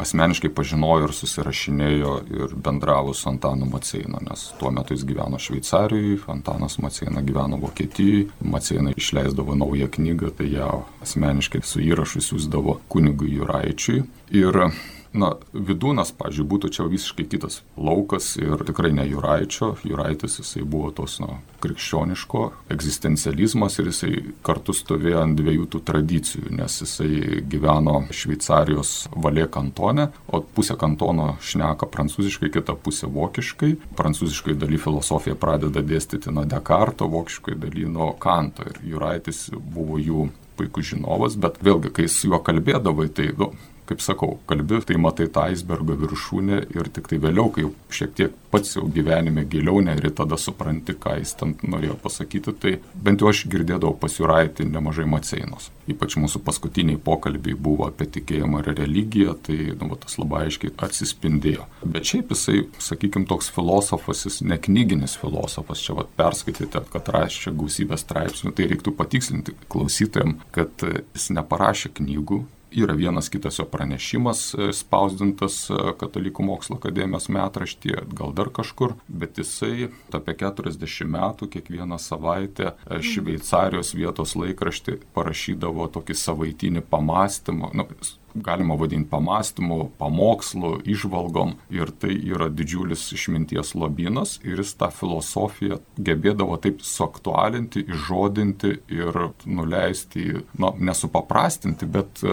asmeniškai 0.00 0.50
pažinojo 0.54 1.08
ir 1.08 1.14
susirašinėjo 1.16 2.12
ir 2.32 2.54
bendravo 2.56 3.14
su 3.16 3.28
Antanu 3.30 3.68
Maceina, 3.70 4.20
nes 4.24 4.48
tuo 4.60 4.72
metu 4.74 4.94
jis 4.96 5.04
gyveno 5.08 5.38
Šveicarijoje, 5.40 6.20
Antanas 6.32 6.78
Maceina 6.82 7.22
gyveno 7.22 7.60
Vokietijoje, 7.60 8.28
Maceina 8.40 8.94
išleisdavo 8.96 9.54
naują 9.54 9.90
knygą, 9.96 10.32
tai 10.38 10.52
ją 10.54 10.70
asmeniškai 11.04 11.62
su 11.64 11.82
įrašu 11.84 12.24
siūsdavo 12.30 12.78
kunigui 12.88 13.34
Juraičiui. 13.36 14.02
Ir 14.40 14.62
Na, 15.10 15.32
vidūnas, 15.50 16.12
pažiūrėjau, 16.14 16.46
būtų 16.52 16.68
čia 16.70 16.84
visiškai 16.86 17.24
kitas 17.32 17.60
laukas 17.74 18.36
ir 18.38 18.62
tikrai 18.62 18.92
ne 18.94 19.08
Juraičio. 19.08 19.72
Juraitis 19.82 20.38
jisai 20.38 20.62
buvo 20.62 20.92
tos, 20.94 21.16
na, 21.18 21.40
krikščioniško 21.60 22.44
egzistencializmas 22.70 23.80
ir 23.80 23.90
jisai 23.90 24.12
kartu 24.46 24.74
stovėjo 24.76 25.24
ant 25.24 25.34
dviejų 25.40 25.66
tų 25.72 25.80
tradicijų, 25.88 26.52
nes 26.54 26.78
jisai 26.84 27.40
gyveno 27.50 27.96
Šveicarijos 28.14 28.92
valė 29.16 29.48
kantone, 29.50 30.06
o 30.30 30.42
pusė 30.46 30.78
kantono 30.78 31.32
šneka 31.42 31.90
prancūziškai, 31.90 32.52
kita 32.54 32.78
pusė 32.78 33.10
vokiškai. 33.10 33.72
Prancūziškai 33.98 34.54
daly 34.62 34.78
filosofiją 34.78 35.34
pradeda 35.42 35.82
dėstyti 35.82 36.30
nuo 36.30 36.46
Dekarto, 36.46 37.10
vokiškai 37.10 37.58
daly 37.58 37.88
nuo 37.90 38.12
Kanto 38.22 38.62
ir 38.70 38.78
Juraitis 38.92 39.48
buvo 39.58 39.98
jų 39.98 40.28
puikus 40.60 40.92
žinovas, 40.92 41.36
bet 41.40 41.58
vėlgi, 41.64 41.90
kai 41.96 42.08
su 42.12 42.28
juo 42.30 42.40
kalbėdavai, 42.44 43.08
tai 43.16 43.30
nu, 43.38 43.50
kaip 43.90 44.02
sakau, 44.04 44.38
kalbi, 44.46 44.78
tai 44.86 44.98
matai 45.02 45.26
tą 45.34 45.48
aisbergo 45.50 45.96
viršūnę 45.98 46.60
ir 46.76 46.90
tik 46.94 47.10
tai 47.10 47.18
vėliau, 47.22 47.50
kai 47.54 47.66
šiek 47.90 48.12
tiek 48.14 48.36
pats 48.52 48.76
jau 48.76 48.86
gyvenime 48.90 49.42
giliau 49.50 49.80
neri, 49.82 50.12
tada 50.14 50.38
supranti, 50.38 50.94
ką 50.94 51.16
jis 51.18 51.34
ten 51.38 51.56
norėjo 51.62 51.96
pasakyti, 52.02 52.54
tai 52.62 52.76
bent 52.94 53.22
jau 53.22 53.30
aš 53.30 53.44
girdėdavau 53.50 53.96
pasiūraitį 53.98 54.68
nemažai 54.70 55.06
maceinos. 55.10 55.70
Ypač 55.90 56.14
mūsų 56.22 56.42
paskutiniai 56.46 57.00
pokalbiai 57.02 57.56
buvo 57.58 57.88
apie 57.88 58.06
tikėjimą 58.14 58.62
ir 58.62 58.70
religiją, 58.78 59.34
tai 59.46 59.58
nu, 59.80 59.98
tas 59.98 60.18
labai 60.20 60.44
aiškiai 60.46 60.76
atsispindėjo. 60.86 61.66
Bet 61.82 62.06
šiaip 62.12 62.30
jisai, 62.34 62.62
sakykime, 62.78 63.26
toks 63.30 63.50
filosofas, 63.54 64.22
jis 64.28 64.38
ne 64.46 64.58
knyginis 64.62 65.16
filosofas, 65.18 65.82
čia 65.82 65.98
vat, 65.98 66.14
perskaitėte, 66.18 66.84
kad 66.94 67.10
rašė 67.10 67.56
gausybę 67.58 67.98
straipsnių, 67.98 68.54
tai 68.54 68.70
reiktų 68.70 68.94
patikslinti 68.98 69.58
klausytojams, 69.70 70.46
kad 70.54 70.86
jis 70.86 71.30
neparašė 71.34 71.94
knygų, 71.98 72.44
Yra 72.70 72.94
vienas 72.94 73.28
kitas 73.28 73.58
jo 73.58 73.64
pranešimas 73.64 74.54
e, 74.54 74.68
spausdintas 74.76 75.56
e, 75.70 75.78
Katalikų 75.98 76.44
mokslo 76.46 76.76
akademijos 76.78 77.26
metraštyje, 77.32 78.04
gal 78.14 78.30
dar 78.36 78.52
kažkur, 78.54 78.94
bet 79.08 79.40
jisai 79.42 79.88
apie 80.14 80.36
40 80.38 81.10
metų 81.10 81.50
kiekvieną 81.50 81.98
savaitę 81.98 82.70
e, 82.70 83.00
Šveicarijos 83.02 83.90
vietos 83.98 84.36
laikraštį 84.38 85.00
parašydavo 85.16 85.88
tokį 85.96 86.18
savaitinį 86.22 86.84
pamastymą. 86.92 87.72
Nu, 87.74 87.88
galima 88.34 88.76
vadinti 88.80 89.10
pamastymu, 89.10 89.90
pamokslu, 89.98 90.78
išvalgom 90.84 91.56
ir 91.74 91.92
tai 92.00 92.14
yra 92.14 92.48
didžiulis 92.48 93.08
išminties 93.16 93.74
lobynas 93.74 94.38
ir 94.44 94.62
jis 94.62 94.74
tą 94.80 94.90
filosofiją 94.94 95.80
gebėdavo 95.98 96.58
taip 96.62 96.82
suaktualinti, 96.86 97.84
išžodinti 97.88 98.74
ir 98.94 99.20
nuleisti, 99.46 100.42
na, 100.58 100.74
nesupaprastinti, 100.78 101.88
bet 101.90 102.24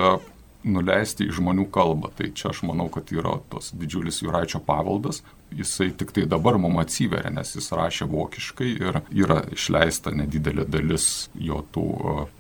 nuleisti 0.68 1.28
į 1.28 1.38
žmonių 1.38 1.68
kalbą. 1.74 2.12
Tai 2.18 2.30
čia 2.36 2.52
aš 2.52 2.64
manau, 2.68 2.88
kad 2.94 3.12
yra 3.16 3.38
tos 3.52 3.72
didžiulis 3.78 4.22
Juraičio 4.24 4.62
paveldas. 4.68 5.24
Jisai 5.56 5.92
tik 5.96 6.12
tai 6.16 6.26
dabar 6.28 6.58
mums 6.60 6.82
atsiveria, 6.84 7.32
nes 7.34 7.56
jis 7.56 7.72
rašė 7.76 8.10
vokiškai 8.12 8.70
ir 8.76 9.02
yra 9.16 9.42
išleista 9.56 10.12
nedidelė 10.16 10.68
dalis 10.68 11.30
jo 11.40 11.64
tų 11.74 11.88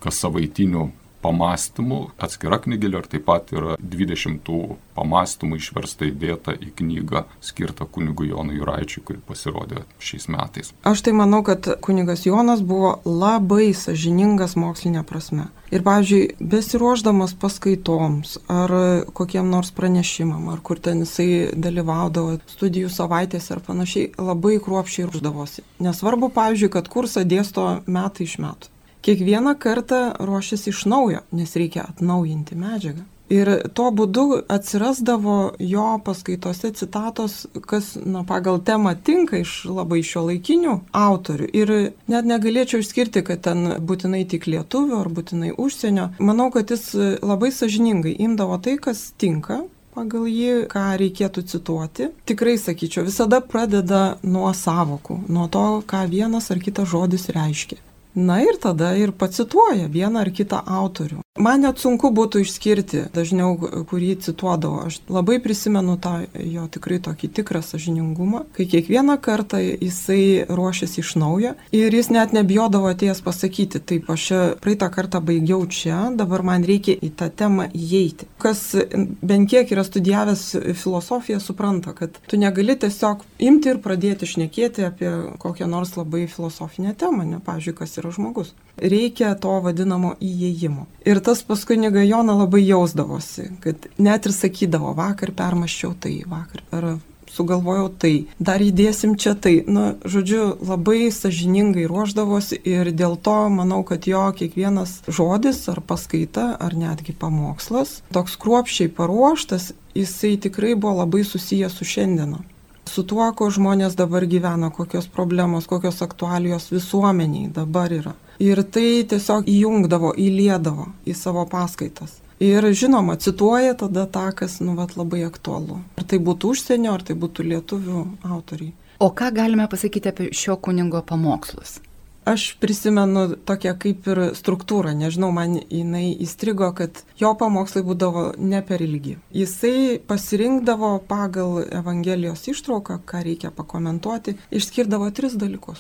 kas 0.03 0.23
savaitinių 0.25 0.89
pamastymų, 1.23 2.01
atskira 2.21 2.59
knygelė 2.63 3.01
ir 3.01 3.09
taip 3.11 3.25
pat 3.27 3.51
yra 3.55 3.75
20 3.81 4.77
pamastymų 4.97 5.59
išversta 5.59 6.07
įdėta 6.09 6.55
į 6.57 6.71
knygą 6.79 7.23
skirtą 7.43 7.87
kunigui 7.89 8.31
Jonui 8.31 8.57
Juraičiui, 8.57 9.03
kuri 9.07 9.21
pasirodė 9.27 9.83
šiais 10.01 10.27
metais. 10.33 10.73
Aš 10.87 11.03
tai 11.05 11.13
manau, 11.17 11.43
kad 11.45 11.67
kunigas 11.85 12.25
Jonas 12.25 12.63
buvo 12.65 12.97
labai 13.05 13.73
sažiningas 13.77 14.57
mokslinė 14.59 15.03
prasme. 15.07 15.49
Ir, 15.67 15.83
pavyzdžiui, 15.83 16.37
besiruoždamas 16.39 17.33
paskaitoms 17.41 18.37
ar 18.51 18.71
kokiem 19.17 19.49
nors 19.51 19.73
pranešimam, 19.75 20.47
ar 20.53 20.61
kur 20.63 20.79
ten 20.79 21.03
jisai 21.03 21.51
dalyvaudavo 21.59 22.37
studijų 22.47 22.91
savaitės 22.93 23.51
ar 23.51 23.59
panašiai, 23.65 24.13
labai 24.15 24.55
kruopšiai 24.63 25.09
uždavosi. 25.09 25.65
Nesvarbu, 25.83 26.31
pavyzdžiui, 26.37 26.71
kad 26.71 26.87
kursą 26.91 27.27
dėsto 27.27 27.67
metai 27.85 28.29
iš 28.29 28.39
metų 28.43 28.76
kiekvieną 29.07 29.55
kartą 29.59 30.01
ruošiasi 30.19 30.73
iš 30.73 30.87
naujo, 30.91 31.23
nes 31.31 31.55
reikia 31.55 31.87
atnaujinti 31.87 32.59
medžiagą. 32.59 33.05
Ir 33.27 33.49
tuo 33.75 33.89
būdu 33.91 34.23
atsirasdavo 34.51 35.37
jo 35.59 35.87
paskaitose 36.03 36.71
citatos, 36.79 37.41
kas 37.67 37.95
na, 37.99 38.23
pagal 38.27 38.61
temą 38.63 38.93
tinka 38.95 39.41
iš 39.41 39.65
labai 39.67 39.99
šio 40.07 40.23
laikinių 40.29 40.75
autorių. 40.95 41.49
Ir 41.51 41.73
net 42.07 42.29
negalėčiau 42.29 42.79
išskirti, 42.83 43.25
kad 43.27 43.43
ten 43.49 43.73
būtinai 43.83 44.23
tik 44.31 44.47
lietuvių 44.47 45.01
ar 45.01 45.11
būtinai 45.11 45.51
užsienio. 45.59 46.13
Manau, 46.23 46.47
kad 46.55 46.71
jis 46.71 46.93
labai 47.19 47.51
sažiningai 47.51 48.15
imdavo 48.15 48.59
tai, 48.63 48.77
kas 48.79 49.09
tinka 49.19 49.65
pagal 49.97 50.27
jį, 50.29 50.67
ką 50.71 50.85
reikėtų 51.01 51.43
cituoti. 51.51 52.11
Tikrai 52.29 52.55
sakyčiau, 52.61 53.03
visada 53.07 53.41
pradeda 53.41 54.21
nuo 54.23 54.51
savokų, 54.55 55.23
nuo 55.27 55.49
to, 55.51 55.65
ką 55.89 56.05
vienas 56.11 56.51
ar 56.53 56.61
kitas 56.63 56.91
žodis 56.93 57.27
reiškia. 57.33 57.81
Na 58.17 58.39
ir 58.41 58.57
tada 58.57 58.95
ir 58.97 59.11
pacituoja 59.13 59.85
vieną 59.93 60.23
ar 60.25 60.31
kitą 60.33 60.63
autorių. 60.65 61.21
Man 61.37 61.61
net 61.61 61.77
sunku 61.77 62.09
būtų 62.17 62.41
išskirti 62.41 63.03
dažniau, 63.13 63.51
kurį 63.85 64.15
cituodavo. 64.25 64.87
Aš 64.89 64.95
labai 65.05 65.37
prisimenu 65.37 65.93
tą 66.01 66.23
jo 66.33 66.63
tikrai 66.73 66.97
tokį 67.05 67.29
tikrą 67.37 67.61
sažiningumą, 67.61 68.47
kai 68.57 68.65
kiekvieną 68.65 69.19
kartą 69.21 69.59
jisai 69.61 70.47
ruošiasi 70.49 71.03
iš 71.03 71.11
naujo 71.21 71.51
ir 71.77 71.93
jis 71.93 72.09
net 72.09 72.33
nebijodavo 72.33 72.89
atėjęs 72.89 73.21
pasakyti, 73.21 73.83
taip, 73.85 74.09
aš 74.09 74.25
praeitą 74.63 74.89
kartą 74.89 75.21
baigiau 75.21 75.61
čia, 75.69 76.07
dabar 76.17 76.41
man 76.41 76.65
reikia 76.65 76.97
į 76.97 77.11
tą 77.21 77.29
temą 77.29 77.69
įeiti. 77.69 78.25
Kas 78.41 78.73
bent 79.21 79.51
kiek 79.53 79.69
yra 79.77 79.85
studijavęs 79.85 80.47
filosofiją, 80.73 81.37
supranta, 81.43 81.93
kad 81.93 82.17
tu 82.25 82.41
negali 82.41 82.73
tiesiog 82.81 83.21
imti 83.37 83.75
ir 83.75 83.83
pradėti 83.85 84.25
šnekėti 84.33 84.89
apie 84.89 85.13
kokią 85.37 85.69
nors 85.69 85.93
labai 85.99 86.25
filosofinę 86.25 86.97
temą, 86.97 87.29
ne, 87.29 87.43
pavyzdžiui, 87.45 87.77
kas 87.77 87.97
yra 88.01 88.06
žmogus. 88.15 88.53
Reikia 88.77 89.33
to 89.41 89.57
vadinamo 89.65 90.13
įėjimo. 90.21 90.85
Ir 91.07 91.21
tas 91.25 91.41
pas 91.45 91.63
kunigą 91.65 92.03
Joną 92.05 92.37
labai 92.43 92.61
jausdavosi, 92.67 93.49
kad 93.63 93.89
net 93.97 94.29
ir 94.29 94.35
sakydavo, 94.35 94.93
vakar 94.97 95.33
permaščiau 95.37 95.95
tai, 95.97 96.19
vakar 96.29 96.65
per 96.69 96.91
sugalvojau 97.37 97.89
tai, 98.01 98.13
dar 98.39 98.63
įdėsim 98.63 99.15
čia 99.19 99.35
tai. 99.39 99.59
Na, 99.67 99.95
žodžiu, 100.07 100.57
labai 100.63 101.09
sažiningai 101.13 101.87
ruoždavosi 101.89 102.59
ir 102.67 102.91
dėl 102.95 103.17
to 103.21 103.37
manau, 103.53 103.83
kad 103.87 104.07
jo 104.09 104.23
kiekvienas 104.37 105.01
žodis 105.07 105.63
ar 105.71 105.81
paskaita, 105.85 106.49
ar 106.59 106.77
netgi 106.77 107.15
pamokslas, 107.17 108.01
toks 108.15 108.37
kruopščiai 108.41 108.93
paruoštas, 108.93 109.73
jisai 109.97 110.37
tikrai 110.41 110.75
buvo 110.75 111.01
labai 111.03 111.25
susijęs 111.27 111.77
su 111.77 111.87
šiandiena. 111.87 112.43
Su 112.87 113.03
tuo, 113.03 113.25
ko 113.37 113.49
žmonės 113.53 113.97
dabar 113.99 114.25
gyvena, 114.25 114.71
kokios 114.73 115.07
problemos, 115.11 115.67
kokios 115.67 116.01
aktualijos 116.05 116.69
visuomeniai 116.71 117.51
dabar 117.53 117.93
yra. 117.93 118.13
Ir 118.39 118.61
tai 118.63 119.03
tiesiog 119.09 119.49
įjungdavo, 119.49 120.13
įliedavo 120.17 120.91
į 121.05 121.15
savo 121.17 121.45
paskaitas. 121.49 122.19
Ir 122.39 122.67
žinoma, 122.69 123.15
cituoja 123.17 123.73
tada 123.73 124.05
tą, 124.05 124.27
kas 124.37 124.59
nu, 124.61 124.75
vat, 124.77 124.93
labai 124.97 125.23
aktualu. 125.25 125.79
Ar 125.97 126.05
tai 126.05 126.19
būtų 126.21 126.53
užsienio, 126.53 126.93
ar 126.93 127.05
tai 127.05 127.17
būtų 127.17 127.47
lietuvių 127.49 128.03
autoriai. 128.29 128.75
O 129.01 129.09
ką 129.09 129.31
galime 129.33 129.65
pasakyti 129.69 130.09
apie 130.09 130.29
šio 130.33 130.57
kuningo 130.61 131.01
pamokslus? 131.05 131.79
Aš 132.27 132.57
prisimenu 132.59 133.21
tokią 133.47 133.71
kaip 133.79 134.07
ir 134.11 134.19
struktūrą, 134.35 134.91
nežinau, 134.99 135.29
man 135.31 135.53
jinai 135.71 136.09
įstrigo, 136.25 136.67
kad 136.75 136.99
jo 137.15 137.29
pamokslai 137.39 137.85
būdavo 137.87 138.23
ne 138.35 138.59
per 138.67 138.83
ilgi. 138.83 139.13
Jisai 139.31 140.01
pasirinkdavo 140.09 140.89
pagal 141.07 141.61
Evangelijos 141.63 142.43
ištrauką, 142.51 142.99
ką 143.07 143.23
reikia 143.29 143.53
pakomentuoti, 143.55 144.35
išskirdavo 144.51 145.07
tris 145.15 145.39
dalykus. 145.39 145.79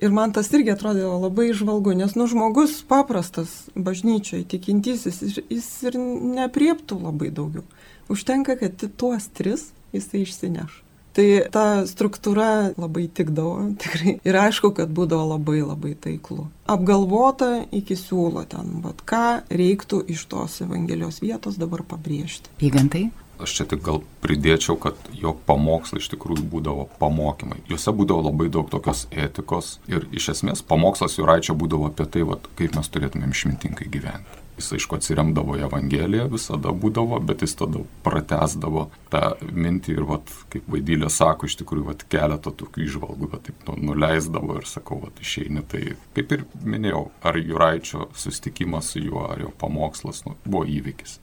Ir 0.00 0.16
man 0.16 0.32
tas 0.32 0.48
irgi 0.56 0.72
atrodė 0.72 1.04
labai 1.04 1.50
išvalgu, 1.50 1.92
nes, 2.00 2.16
nu, 2.16 2.30
žmogus 2.32 2.80
paprastas 2.88 3.66
bažnyčioje, 3.76 4.48
tikintysis, 4.54 5.20
jis 5.50 5.70
ir 5.90 6.00
neprieptų 6.38 7.02
labai 7.02 7.28
daugiau. 7.28 7.68
Užtenka, 8.08 8.56
kad 8.56 8.88
tuos 8.96 9.28
tris 9.36 9.68
jisai 9.92 10.24
išsineš. 10.24 10.84
Tai 11.18 11.26
ta 11.50 11.62
struktūra 11.90 12.76
labai 12.78 13.08
tikdavo, 13.10 13.54
tikrai. 13.82 14.18
Ir 14.22 14.38
aišku, 14.38 14.70
kad 14.76 14.92
būdavo 14.94 15.32
labai 15.34 15.60
labai 15.64 15.96
taiklu. 15.98 16.46
Apgalvota 16.70 17.64
iki 17.74 17.96
siūlo 17.98 18.44
ten, 18.46 18.78
bet 18.84 19.02
ką 19.08 19.40
reiktų 19.50 20.04
iš 20.14 20.28
tos 20.30 20.60
Evangelijos 20.62 21.18
vietos 21.24 21.58
dabar 21.58 21.82
pabrėžti. 21.82 22.52
Įventai? 22.62 23.08
Aš 23.42 23.54
čia 23.54 23.68
tik 23.70 23.82
gal 23.86 24.00
pridėčiau, 24.22 24.74
kad 24.82 24.98
jo 25.14 25.30
pamokslai 25.46 26.02
iš 26.02 26.08
tikrųjų 26.14 26.46
būdavo 26.54 26.88
pamokymai. 27.02 27.60
Juose 27.70 27.94
būdavo 27.94 28.26
labai 28.26 28.48
daug 28.54 28.70
tokios 28.70 29.06
etikos 29.14 29.76
ir 29.90 30.06
iš 30.14 30.32
esmės 30.34 30.62
pamokslas 30.66 31.18
Juraičio 31.18 31.54
būdavo 31.58 31.90
apie 31.90 32.06
tai, 32.10 32.26
vat, 32.26 32.50
kaip 32.58 32.74
mes 32.78 32.90
turėtumėm 32.94 33.34
išmintingai 33.34 33.90
gyventi. 33.94 34.47
Jis 34.58 34.72
aišku 34.74 34.96
atsiremdavo 34.98 35.54
į 35.54 35.62
Evangeliją, 35.68 36.24
visada 36.32 36.72
būdavo, 36.74 37.20
bet 37.22 37.44
jis 37.46 37.54
tada 37.60 37.84
pratesdavo 38.02 38.88
tą 39.12 39.22
mintį 39.54 39.94
ir, 39.94 40.02
vat, 40.08 40.32
kaip 40.50 40.66
vaidylė 40.72 41.10
sako, 41.14 41.46
iš 41.46 41.60
tikrųjų 41.60 41.86
vat, 41.92 42.02
keletą 42.10 42.50
tokių 42.58 42.82
išvalgų, 42.88 43.30
bet 43.36 43.46
taip 43.46 43.62
nu, 43.68 43.76
nuleisdavo 43.92 44.58
ir 44.58 44.66
sakau, 44.66 44.98
vat, 45.04 45.22
išeini. 45.22 45.62
Tai 45.70 45.84
kaip 46.18 46.34
ir 46.34 46.44
minėjau, 46.66 47.04
ar 47.22 47.38
Juraičio 47.38 48.08
susitikimas 48.18 48.90
su 48.92 49.04
juo, 49.04 49.28
ar 49.30 49.46
jo 49.46 49.54
pamokslas 49.62 50.24
nu, 50.26 50.34
buvo 50.42 50.66
įvykis. 50.66 51.20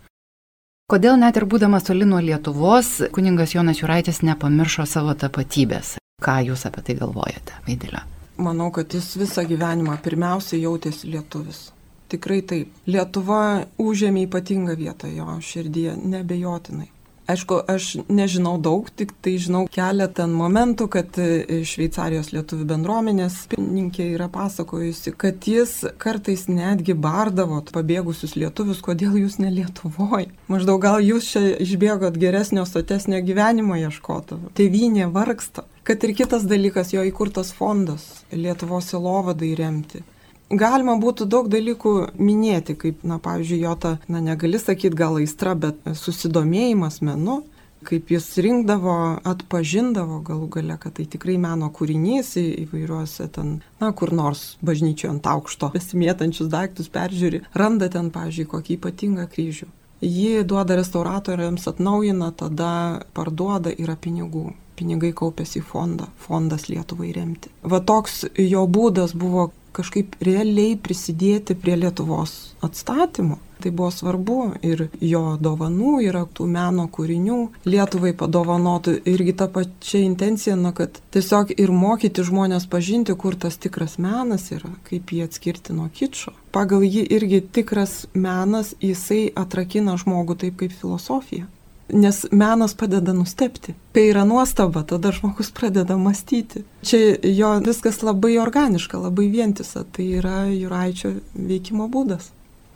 Kodėl 0.88 1.20
net 1.20 1.36
ir 1.36 1.48
būdamas 1.50 1.88
toli 1.88 2.06
nuo 2.08 2.20
Lietuvos, 2.22 3.02
kuningas 3.12 3.56
Jonas 3.58 3.80
Juraitis 3.82 4.22
nepamiršo 4.24 4.86
savo 4.88 5.16
tapatybės? 5.18 5.96
Ką 6.24 6.40
jūs 6.46 6.68
apie 6.70 6.84
tai 6.86 6.96
galvojate, 7.00 7.58
Vaidilė? 7.68 8.06
Manau, 8.38 8.68
kad 8.72 8.94
jis 8.94 9.14
visą 9.18 9.44
gyvenimą 9.48 9.96
pirmiausiai 10.04 10.62
jautėsi 10.62 11.10
lietuvis. 11.10 11.70
Tikrai 12.12 12.42
taip. 12.46 12.74
Lietuva 12.90 13.66
užėmė 13.82 14.28
ypatingą 14.28 14.76
vietą 14.78 15.10
jo 15.10 15.40
širdyje, 15.42 15.96
nebejotinai. 16.06 16.92
Aišku, 17.26 17.58
aš 17.66 17.86
nežinau 18.06 18.60
daug, 18.62 18.86
tik 18.94 19.10
tai 19.26 19.40
žinau 19.42 19.64
keletą 19.74 20.28
momentų, 20.30 20.86
kad 20.94 21.18
e, 21.18 21.64
Šveicarijos 21.66 22.30
lietuvių 22.36 22.68
bendruomenės 22.70 23.40
pirmininkė 23.50 24.12
yra 24.12 24.28
pasakojusi, 24.30 25.16
kad 25.18 25.48
jis 25.50 25.74
kartais 25.98 26.46
netgi 26.46 26.94
bardavo 26.94 27.64
pabėgusius 27.74 28.38
lietuvius, 28.38 28.84
kodėl 28.86 29.18
jūs 29.24 29.40
ne 29.42 29.50
Lietuvoje. 29.56 30.30
Maždaug 30.54 30.84
gal 30.86 31.02
jūs 31.02 31.34
čia 31.34 31.48
išbėgot 31.66 32.22
geresnio, 32.22 32.68
sotesnio 32.70 33.24
gyvenimo 33.26 33.74
ieškoto. 33.88 34.38
Tevinė 34.54 35.10
vargsta. 35.10 35.66
Kad 35.86 36.06
ir 36.06 36.14
kitas 36.18 36.46
dalykas, 36.46 36.94
jo 36.94 37.02
įkurtas 37.10 37.56
fondas 37.58 38.06
Lietuvos 38.34 38.94
silovadai 38.94 39.56
remti 39.58 40.06
galima 40.50 40.96
būtų 41.02 41.28
daug 41.30 41.50
dalykų 41.52 41.96
minėti, 42.20 42.76
kaip, 42.78 43.04
na, 43.08 43.20
pavyzdžiui, 43.22 43.60
jo 43.66 43.76
ta, 43.80 43.98
na, 44.08 44.22
negali 44.24 44.60
sakyti 44.62 44.96
gal 44.98 45.20
aistra, 45.20 45.56
bet 45.56 45.82
susidomėjimas 45.98 47.02
menu, 47.06 47.44
kaip 47.86 48.10
jis 48.10 48.28
rinkdavo, 48.42 49.22
atpažindavo 49.30 50.20
galų 50.26 50.50
gale, 50.58 50.78
kad 50.82 50.96
tai 50.98 51.06
tikrai 51.10 51.38
meno 51.42 51.70
kūrinys 51.74 52.34
įvairiuose 52.42 53.30
ten, 53.36 53.60
na, 53.82 53.92
kur 53.94 54.14
nors 54.16 54.56
bažnyčio 54.66 55.12
ant 55.14 55.30
aukšto, 55.30 55.72
besimėtančius 55.76 56.50
daiktus 56.50 56.90
peržiūri, 56.94 57.44
randa 57.54 57.90
ten, 57.94 58.12
pavyzdžiui, 58.14 58.50
kokį 58.54 58.80
ypatingą 58.80 59.28
kryžių. 59.32 59.70
Jį 60.06 60.44
duoda 60.46 60.76
restauratoriams, 60.78 61.66
atnaujina, 61.72 62.30
tada 62.36 63.02
parduoda, 63.16 63.72
yra 63.72 63.96
pinigų 63.98 64.52
pinigai 64.76 65.14
kaupėsi 65.16 65.62
į 65.62 65.68
fondą, 65.70 66.10
fondas 66.20 66.68
Lietuvai 66.68 67.14
remti. 67.16 67.52
Va 67.64 67.80
toks 67.80 68.26
jo 68.36 68.66
būdas 68.68 69.16
buvo 69.16 69.50
kažkaip 69.76 70.16
realiai 70.24 70.78
prisidėti 70.80 71.58
prie 71.60 71.76
Lietuvos 71.80 72.56
atstatymo. 72.66 73.42
Tai 73.64 73.72
buvo 73.72 73.88
svarbu 73.92 74.38
ir 74.68 74.82
jo 75.00 75.38
dovanų 75.40 75.94
yra 76.04 76.26
tų 76.28 76.48
meno 76.52 76.90
kūrinių 76.92 77.38
Lietuvai 77.66 78.12
padovanotų 78.20 78.98
irgi 79.08 79.34
tą 79.40 79.48
pačią 79.56 80.02
intenciją, 80.04 80.58
na, 80.60 80.74
kad 80.76 81.00
tiesiog 81.16 81.56
ir 81.56 81.72
mokyti 81.72 82.26
žmonės 82.28 82.68
pažinti, 82.70 83.16
kur 83.16 83.40
tas 83.40 83.56
tikras 83.58 83.96
menas 83.98 84.50
yra, 84.52 84.74
kaip 84.90 85.16
jį 85.16 85.24
atskirti 85.30 85.76
nuo 85.78 85.88
kičo. 85.88 86.36
Pagal 86.56 86.84
jį 86.84 87.08
irgi 87.16 87.42
tikras 87.56 88.04
menas, 88.14 88.76
jisai 88.84 89.30
atrakina 89.36 89.96
žmogų 90.04 90.40
taip 90.44 90.60
kaip 90.60 90.76
filosofija 90.76 91.48
nes 91.90 92.26
menas 92.32 92.74
padeda 92.74 93.14
nustepti. 93.14 93.76
Kai 93.94 94.08
yra 94.10 94.26
nuostaba, 94.26 94.84
tada 94.84 95.12
žmogus 95.12 95.52
pradeda 95.52 95.98
mąstyti. 95.98 96.64
Čia 96.82 97.18
jo 97.24 97.52
viskas 97.66 98.02
labai 98.04 98.38
organiška, 98.42 98.98
labai 98.98 99.28
vientisa, 99.30 99.84
tai 99.84 100.08
yra 100.20 100.46
Juraičio 100.50 101.16
veikimo 101.36 101.88
būdas. 101.92 102.32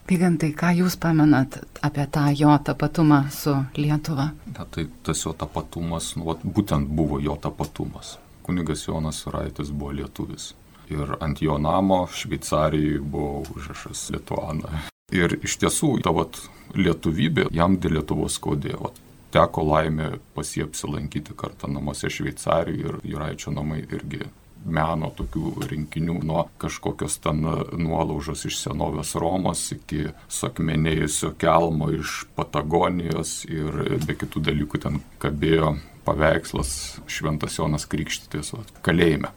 Pigantai, 0.09 0.49
ką 0.57 0.71
Jūs 0.73 0.95
pamenat 0.97 1.59
apie 1.85 2.07
tą 2.09 2.23
jo 2.33 2.55
tapatumą 2.65 3.27
su 3.29 3.53
Lietuva? 3.77 4.31
Na, 4.55 4.65
tai 4.65 4.87
tas 5.05 5.21
jo 5.21 5.35
tapatumas, 5.37 6.15
nu, 6.17 6.25
vat, 6.31 6.41
būtent 6.41 6.89
buvo 6.89 7.19
jo 7.21 7.37
tapatumas. 7.37 8.17
Kunigas 8.41 8.87
Jonas 8.87 9.21
Suraitis 9.21 9.69
buvo 9.69 9.91
lietuvis. 9.93 10.53
Ir 10.89 11.13
ant 11.21 11.41
jo 11.45 11.57
namo 11.61 12.07
Šveicarijoje 12.09 13.03
buvo 13.05 13.43
užrašas 13.53 14.09
Lietuana. 14.09 14.81
Ir 15.15 15.39
iš 15.41 15.57
tiesų, 15.61 15.95
ta 16.05 16.13
vat, 16.13 16.37
lietuvybė 16.77 17.49
jam 17.55 17.77
dėl 17.81 17.97
Lietuvos 17.97 18.37
skaudėjo. 18.37 18.91
Teko 19.33 19.63
laimė 19.65 20.15
pas 20.33 20.51
jį 20.55 20.67
apsilankyti 20.67 21.35
kartą 21.37 21.69
namuose 21.69 22.09
Šveicarijoje 22.09 22.85
ir 22.85 23.11
Juraičio 23.11 23.53
namai 23.53 23.83
irgi 23.85 24.23
meno 24.65 25.09
tokių 25.15 25.67
rinkinių 25.69 26.17
nuo 26.27 26.43
kažkokios 26.59 27.19
ten 27.23 27.45
nuolaužos 27.79 28.43
iš 28.49 28.57
senovės 28.65 29.13
Romos 29.21 29.61
iki 29.75 30.09
sakmenėjusio 30.33 31.31
kelmo 31.39 31.91
iš 31.95 32.23
Patagonijos 32.35 33.43
ir 33.47 33.99
be 34.05 34.17
kitų 34.19 34.43
dalykų 34.49 34.81
ten 34.83 34.99
kabėjo 35.23 35.77
paveikslas 36.07 36.73
Šventas 37.07 37.59
Jonas 37.59 37.87
Krikštytis 37.89 38.51
kalėjime. 38.85 39.31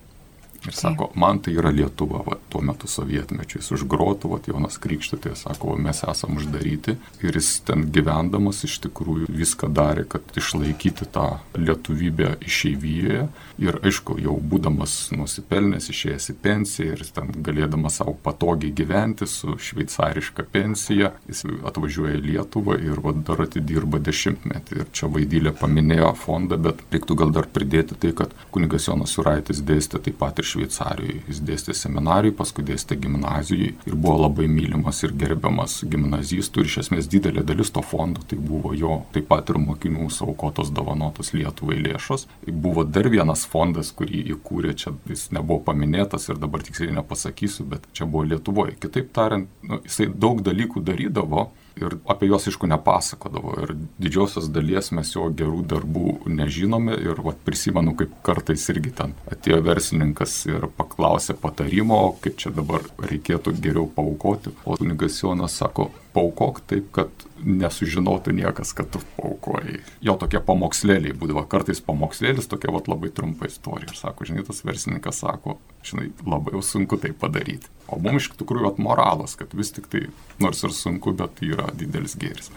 Ir 0.67 0.75
sako, 0.79 1.09
man 1.19 1.41
tai 1.43 1.57
yra 1.59 1.73
Lietuva, 1.75 2.21
va, 2.23 2.37
tuo 2.51 2.61
metu 2.63 2.87
sovietmečiu. 2.87 3.59
Jis 3.59 3.73
už 3.75 3.83
grotų, 3.91 4.31
va, 4.31 4.39
Jonas 4.47 4.79
Krikštytė, 4.83 5.35
sako, 5.39 5.73
va, 5.73 5.79
mes 5.89 6.03
esam 6.07 6.37
uždaryti. 6.39 6.95
Ir 7.27 7.39
jis 7.39 7.57
ten 7.67 7.89
gyvendamas 7.95 8.63
iš 8.69 8.79
tikrųjų 8.85 9.27
viską 9.33 9.73
darė, 9.75 10.05
kad 10.07 10.23
išlaikyti 10.39 11.09
tą 11.11 11.41
lietuvybę 11.59 12.37
išeivyje. 12.47 13.27
Ir 13.63 13.79
aišku, 13.83 14.17
jau 14.23 14.37
būdamas 14.39 14.95
nusipelnęs, 15.17 15.91
išėjęs 15.91 16.31
į 16.31 16.37
pensiją 16.47 16.95
ir 16.95 17.03
ten 17.17 17.35
galėdamas 17.43 17.99
savo 17.99 18.15
patogiai 18.23 18.71
gyventi 18.75 19.27
su 19.27 19.57
šveicariška 19.59 20.47
pensija, 20.55 21.11
jis 21.27 21.43
atvažiuoja 21.67 22.21
į 22.21 22.25
Lietuvą 22.29 22.79
ir 22.79 23.03
va, 23.03 23.17
dar 23.19 23.43
atidirba 23.49 23.99
dešimtmetį. 23.99 24.79
Ir 24.79 24.95
čia 24.95 25.11
vaidylė 25.11 25.57
paminėjo 25.59 26.15
fondą, 26.23 26.61
bet 26.71 26.87
reiktų 26.95 27.19
gal 27.19 27.35
dar 27.35 27.51
pridėti 27.51 27.99
tai, 27.99 28.15
kad 28.23 28.39
kunigas 28.55 28.87
Jonas 28.87 29.19
Suraitis 29.19 29.63
dėstė 29.67 29.99
taip 30.07 30.23
pat 30.23 30.39
ir 30.39 30.52
Šveicarijoje. 30.53 31.23
Jis 31.31 31.41
dėstė 31.49 31.75
seminarijai, 31.77 32.35
paskui 32.37 32.65
dėstė 32.69 32.99
gimnazijai 33.03 33.73
ir 33.89 33.95
buvo 33.97 34.19
labai 34.27 34.49
mylimas 34.51 35.03
ir 35.07 35.15
gerbiamas 35.19 35.81
gimnazistų 35.89 36.63
ir 36.63 36.71
iš 36.71 36.79
esmės 36.85 37.09
didelė 37.13 37.45
dalis 37.49 37.73
to 37.75 37.83
fondo 37.87 38.23
tai 38.29 38.39
buvo 38.41 38.75
jo, 38.77 39.01
taip 39.15 39.29
pat 39.31 39.51
ir 39.53 39.61
mokinių 39.63 40.11
saukotos 40.13 40.73
dovanotos 40.75 41.33
Lietuvai 41.37 41.79
lėšos. 41.83 42.27
Buvo 42.47 42.85
dar 42.85 43.09
vienas 43.13 43.45
fondas, 43.49 43.93
kurį 43.97 44.25
įkūrė, 44.37 44.77
čia 44.79 44.95
jis 45.09 45.29
nebuvo 45.35 45.63
paminėtas 45.69 46.29
ir 46.31 46.41
dabar 46.43 46.65
tiksliai 46.67 46.95
nepasakysiu, 46.99 47.67
bet 47.73 47.89
čia 47.97 48.07
buvo 48.07 48.27
Lietuvoje. 48.31 48.77
Kitaip 48.83 49.13
tariant, 49.17 49.51
nu, 49.67 49.81
jisai 49.87 50.11
daug 50.13 50.43
dalykų 50.45 50.85
darydavo, 50.87 51.49
ir 51.81 51.97
apie 52.11 52.29
juos 52.31 52.47
aišku 52.51 52.69
nepasakodavo. 52.71 53.55
Ir 53.65 53.75
didžiosios 54.03 54.49
dalies 54.53 54.93
mes 54.97 55.15
jo 55.15 55.29
gerų 55.39 55.63
darbų 55.73 56.17
nežinome 56.31 56.97
ir 57.01 57.23
vat, 57.25 57.41
prisimenu, 57.47 57.95
kaip 57.99 58.15
kartais 58.27 58.67
irgi 58.73 58.95
ten 58.99 59.17
atėjo 59.33 59.63
verslininkas 59.67 60.37
ir 60.51 60.69
paklausė 60.77 61.37
patarimo, 61.41 62.03
kaip 62.25 62.39
čia 62.43 62.55
dabar 62.55 62.85
reikėtų 63.03 63.57
geriau 63.63 63.89
paukoti. 63.89 64.55
O 64.65 64.77
kunigas 64.81 65.21
Jonas 65.23 65.57
sako, 65.61 65.91
paukok 66.13 66.61
taip, 66.69 66.89
kad 66.95 67.27
nesužinotų 67.43 68.35
niekas, 68.37 68.73
kad 68.77 68.91
tu 68.93 69.01
paukojai. 69.17 69.81
Jo 70.05 70.15
tokie 70.21 70.41
pamokslėliai 70.45 71.17
būdavo, 71.19 71.45
kartais 71.51 71.83
pamokslėlis 71.85 72.51
tokia 72.51 72.73
vat, 72.75 72.91
labai 72.91 73.11
trumpa 73.15 73.49
istorija. 73.51 73.91
Ir 73.91 73.99
sako, 73.99 74.29
žinai, 74.29 74.45
tas 74.47 74.63
verslininkas 74.67 75.23
sako, 75.25 75.57
žinai, 75.87 76.11
labai 76.27 76.57
jau 76.57 76.63
sunku 76.67 77.01
tai 77.03 77.15
padaryti. 77.17 77.71
O 77.89 77.99
mums 78.03 78.27
iš 78.27 78.37
tikrųjų 78.41 78.71
atmoralas, 78.73 79.37
kad 79.41 79.57
vis 79.59 79.73
tik 79.75 79.89
tai, 79.93 80.07
nors 80.43 80.63
ir 80.63 80.75
sunku, 80.77 81.15
bet 81.17 81.39
tai 81.41 81.51
yra 81.57 81.71
didelis 81.77 82.17
gėris. 82.21 82.53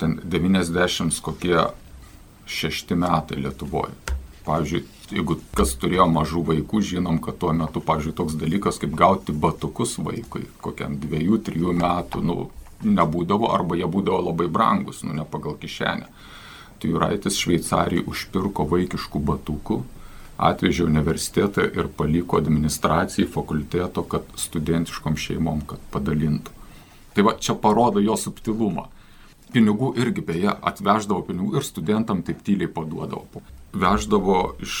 Ten 0.00 0.18
90 0.24 1.22
kokie 1.22 1.60
šešti 2.50 2.98
metai 2.98 3.38
Lietuvoje. 3.38 3.94
Pavyzdžiui, 4.42 4.80
jeigu 5.14 5.36
kas 5.54 5.76
turėjo 5.78 6.08
mažų 6.10 6.40
vaikų, 6.48 6.80
žinom, 6.82 7.20
kad 7.22 7.36
tuo 7.38 7.52
metu, 7.54 7.78
pavyzdžiui, 7.84 8.14
toks 8.18 8.34
dalykas 8.40 8.80
kaip 8.82 8.96
gauti 8.98 9.34
batukus 9.44 9.94
vaikui, 10.02 10.48
kokiam 10.64 10.96
dviejų, 10.98 11.38
trijų 11.46 11.74
metų, 11.78 12.22
nu, 12.26 12.36
nebūdavo 12.84 13.50
arba 13.54 13.78
jie 13.78 13.88
būdavo 13.88 14.28
labai 14.28 14.48
brangus, 14.52 15.02
nu 15.06 15.14
ne 15.16 15.24
pagal 15.28 15.56
kišenę. 15.60 16.08
Tai 16.82 16.90
Juraitis 16.90 17.38
Šveicarijai 17.38 18.04
užpirko 18.10 18.66
vaikiškų 18.70 19.22
batukų, 19.28 19.78
atvežė 20.42 20.86
universitetą 20.88 21.68
ir 21.70 21.88
paliko 21.96 22.40
administracijai 22.42 23.28
fakulteto, 23.30 24.02
kad 24.02 24.26
studentiškom 24.36 25.16
šeimom, 25.16 25.62
kad 25.70 25.82
padalintų. 25.94 26.58
Tai 27.14 27.26
va 27.28 27.36
čia 27.38 27.54
parodo 27.54 28.02
jo 28.02 28.16
subtilumą. 28.16 28.88
Pinigų 29.52 29.92
irgi 30.00 30.24
beje 30.24 30.54
atveždavo 30.70 31.26
pinigų 31.28 31.60
ir 31.60 31.66
studentam 31.66 32.22
taip 32.26 32.40
tyliai 32.46 32.72
paduodavo 32.72 33.26
veždavo 33.72 34.54
iš 34.60 34.74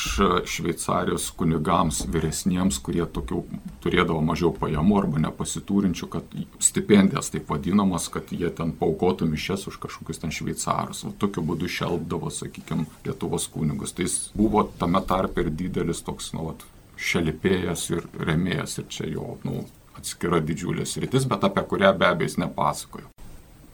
Šveicarijos 0.44 1.30
kunigams 1.36 2.02
vyresniems, 2.12 2.78
kurie 2.84 3.04
tokių 3.08 3.42
turėdavo 3.84 4.20
mažiau 4.24 4.52
pajamų 4.56 4.98
arba 5.00 5.22
nepasitūrinčių, 5.26 6.08
kad 6.12 6.36
stipendijas 6.62 7.32
taip 7.32 7.50
vadinamas, 7.52 8.08
kad 8.12 8.32
jie 8.32 8.50
ten 8.52 8.74
paukotų 8.76 9.28
mišes 9.32 9.66
už 9.70 9.78
kažkokius 9.82 10.22
ten 10.22 10.34
šveicarus. 10.34 11.04
O 11.08 11.14
tokiu 11.16 11.44
būdu 11.46 11.70
šelbdavo, 11.70 12.30
sakykime, 12.32 12.86
Lietuvos 13.06 13.48
kunigus. 13.52 13.94
Tai 13.96 14.06
jis 14.06 14.18
buvo 14.36 14.66
tame 14.78 15.00
tarpe 15.08 15.44
ir 15.44 15.52
didelis 15.56 16.04
toks, 16.04 16.32
nu, 16.36 16.50
vat, 16.50 16.66
šelipėjas 17.02 17.88
ir 17.96 18.04
remėjas 18.28 18.78
ir 18.82 18.90
čia 18.92 19.08
jo, 19.10 19.36
nu, 19.46 19.64
atskira 19.98 20.40
didžiulės 20.42 20.96
rytis, 21.02 21.26
bet 21.28 21.48
apie 21.48 21.64
kurią 21.68 21.92
be 21.98 22.08
abejo 22.12 22.30
jis 22.30 22.40
nepasakojo. 22.44 23.11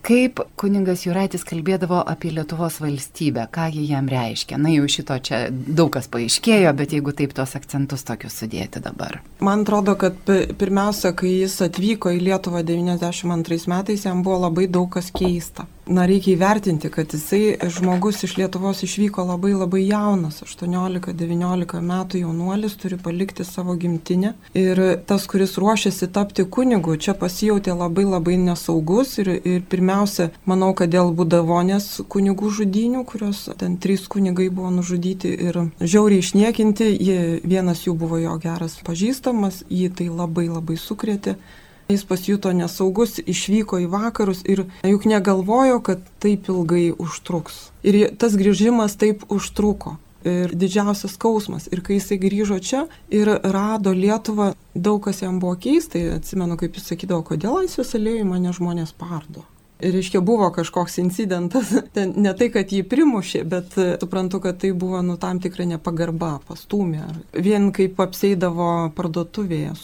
Kaip 0.05 0.39
kuningas 0.59 1.03
Juraitis 1.03 1.43
kalbėdavo 1.47 1.99
apie 2.07 2.31
Lietuvos 2.31 2.79
valstybę, 2.81 3.45
ką 3.51 3.67
jie 3.73 3.83
jam 3.89 4.07
reiškia? 4.09 4.57
Na 4.61 4.71
jau 4.71 4.87
šito 4.89 5.17
čia 5.23 5.41
daug 5.51 5.91
kas 5.93 6.07
paaiškėjo, 6.11 6.71
bet 6.79 6.95
jeigu 6.95 7.13
taip 7.15 7.35
tos 7.37 7.57
akcentus 7.59 8.07
tokius 8.07 8.39
sudėti 8.39 8.81
dabar. 8.83 9.19
Man 9.43 9.65
atrodo, 9.67 9.97
kad 9.99 10.15
pirmiausia, 10.59 11.11
kai 11.19 11.33
jis 11.41 11.59
atvyko 11.67 12.13
į 12.15 12.23
Lietuvą 12.29 12.63
92 12.63 13.67
metais, 13.71 14.07
jam 14.07 14.23
buvo 14.23 14.39
labai 14.47 14.69
daug 14.71 14.87
kas 14.95 15.11
keista 15.15 15.67
na, 15.89 16.05
reikia 16.09 16.35
įvertinti, 16.35 16.89
kad 16.93 17.13
jisai 17.13 17.57
žmogus 17.73 18.23
iš 18.23 18.35
Lietuvos 18.37 18.83
išvyko 18.85 19.25
labai 19.25 19.51
labai 19.57 19.81
jaunas, 19.87 20.39
18-19 20.45 21.81
metų 21.85 22.21
jaunuolis, 22.23 22.75
turi 22.79 22.99
palikti 23.01 23.45
savo 23.47 23.75
gimtinę. 23.79 24.33
Ir 24.57 24.81
tas, 25.09 25.25
kuris 25.29 25.57
ruošiasi 25.61 26.09
tapti 26.13 26.45
kunigu, 26.45 26.95
čia 27.01 27.15
pasijautė 27.17 27.73
labai 27.77 28.05
labai 28.07 28.37
nesaugus. 28.41 29.17
Ir, 29.23 29.31
ir 29.37 29.63
pirmiausia, 29.69 30.29
manau, 30.49 30.71
kad 30.77 30.93
dėl 30.93 31.13
būdavonės 31.17 31.89
kunigų 32.09 32.51
žudinių, 32.59 33.05
kurios 33.09 33.47
ten 33.59 33.79
trys 33.81 34.05
kunigai 34.11 34.49
buvo 34.53 34.71
nužudyti 34.73 35.33
ir 35.49 35.63
žiauriai 35.81 36.23
išniekinti, 36.23 36.91
jie, 36.93 37.21
vienas 37.43 37.85
jų 37.87 37.97
buvo 37.97 38.21
jo 38.21 38.37
geras 38.41 38.77
pažįstamas, 38.85 39.63
jį 39.69 39.89
tai 39.97 40.11
labai 40.13 40.49
labai 40.51 40.77
sukrėtė. 40.77 41.35
Jis 41.89 42.03
pasijuto 42.05 42.51
nesaugus, 42.53 43.15
išvyko 43.17 43.79
į 43.81 43.87
vakarus 43.89 44.43
ir 44.45 44.59
juk 44.85 45.07
negalvojo, 45.09 45.79
kad 45.81 46.03
taip 46.21 46.45
ilgai 46.53 46.91
užtruks. 46.93 47.55
Ir 47.81 48.11
tas 48.21 48.35
grįžimas 48.37 48.93
taip 49.01 49.25
užtruko. 49.33 49.95
Ir 50.21 50.53
didžiausias 50.53 51.15
skausmas. 51.17 51.65
Ir 51.73 51.81
kai 51.81 51.97
jisai 51.97 52.19
grįžo 52.21 52.59
čia 52.61 52.83
ir 53.09 53.31
rado 53.41 53.95
Lietuvą, 53.97 54.51
daug 54.75 55.01
kas 55.07 55.23
jam 55.23 55.39
buvo 55.41 55.55
keista. 55.57 55.97
Atsimenu, 56.19 56.59
kaip 56.61 56.77
jis 56.77 56.91
sakydavo, 56.93 57.23
kodėl 57.31 57.63
laisvės 57.63 57.95
alėjai 57.97 58.27
mane 58.35 58.53
žmonės 58.53 58.93
pardo. 58.93 59.47
Reiškia, 59.79 60.19
buvo 60.21 60.49
kažkoks 60.51 60.97
incidentas, 60.99 61.71
ne 62.25 62.33
tai, 62.35 62.49
kad 62.53 62.73
jį 62.73 62.83
primušė, 62.91 63.43
bet 63.47 63.77
suprantu, 64.01 64.41
kad 64.43 64.59
tai 64.59 64.73
buvo 64.75 65.03
nu 65.05 65.15
tam 65.21 65.39
tikra 65.43 65.67
nepagarba, 65.69 66.37
pastumė. 66.47 67.05
Vien 67.33 67.71
kaip 67.75 68.01
apseidavo 68.03 68.89
parduotuvėje 68.97 69.77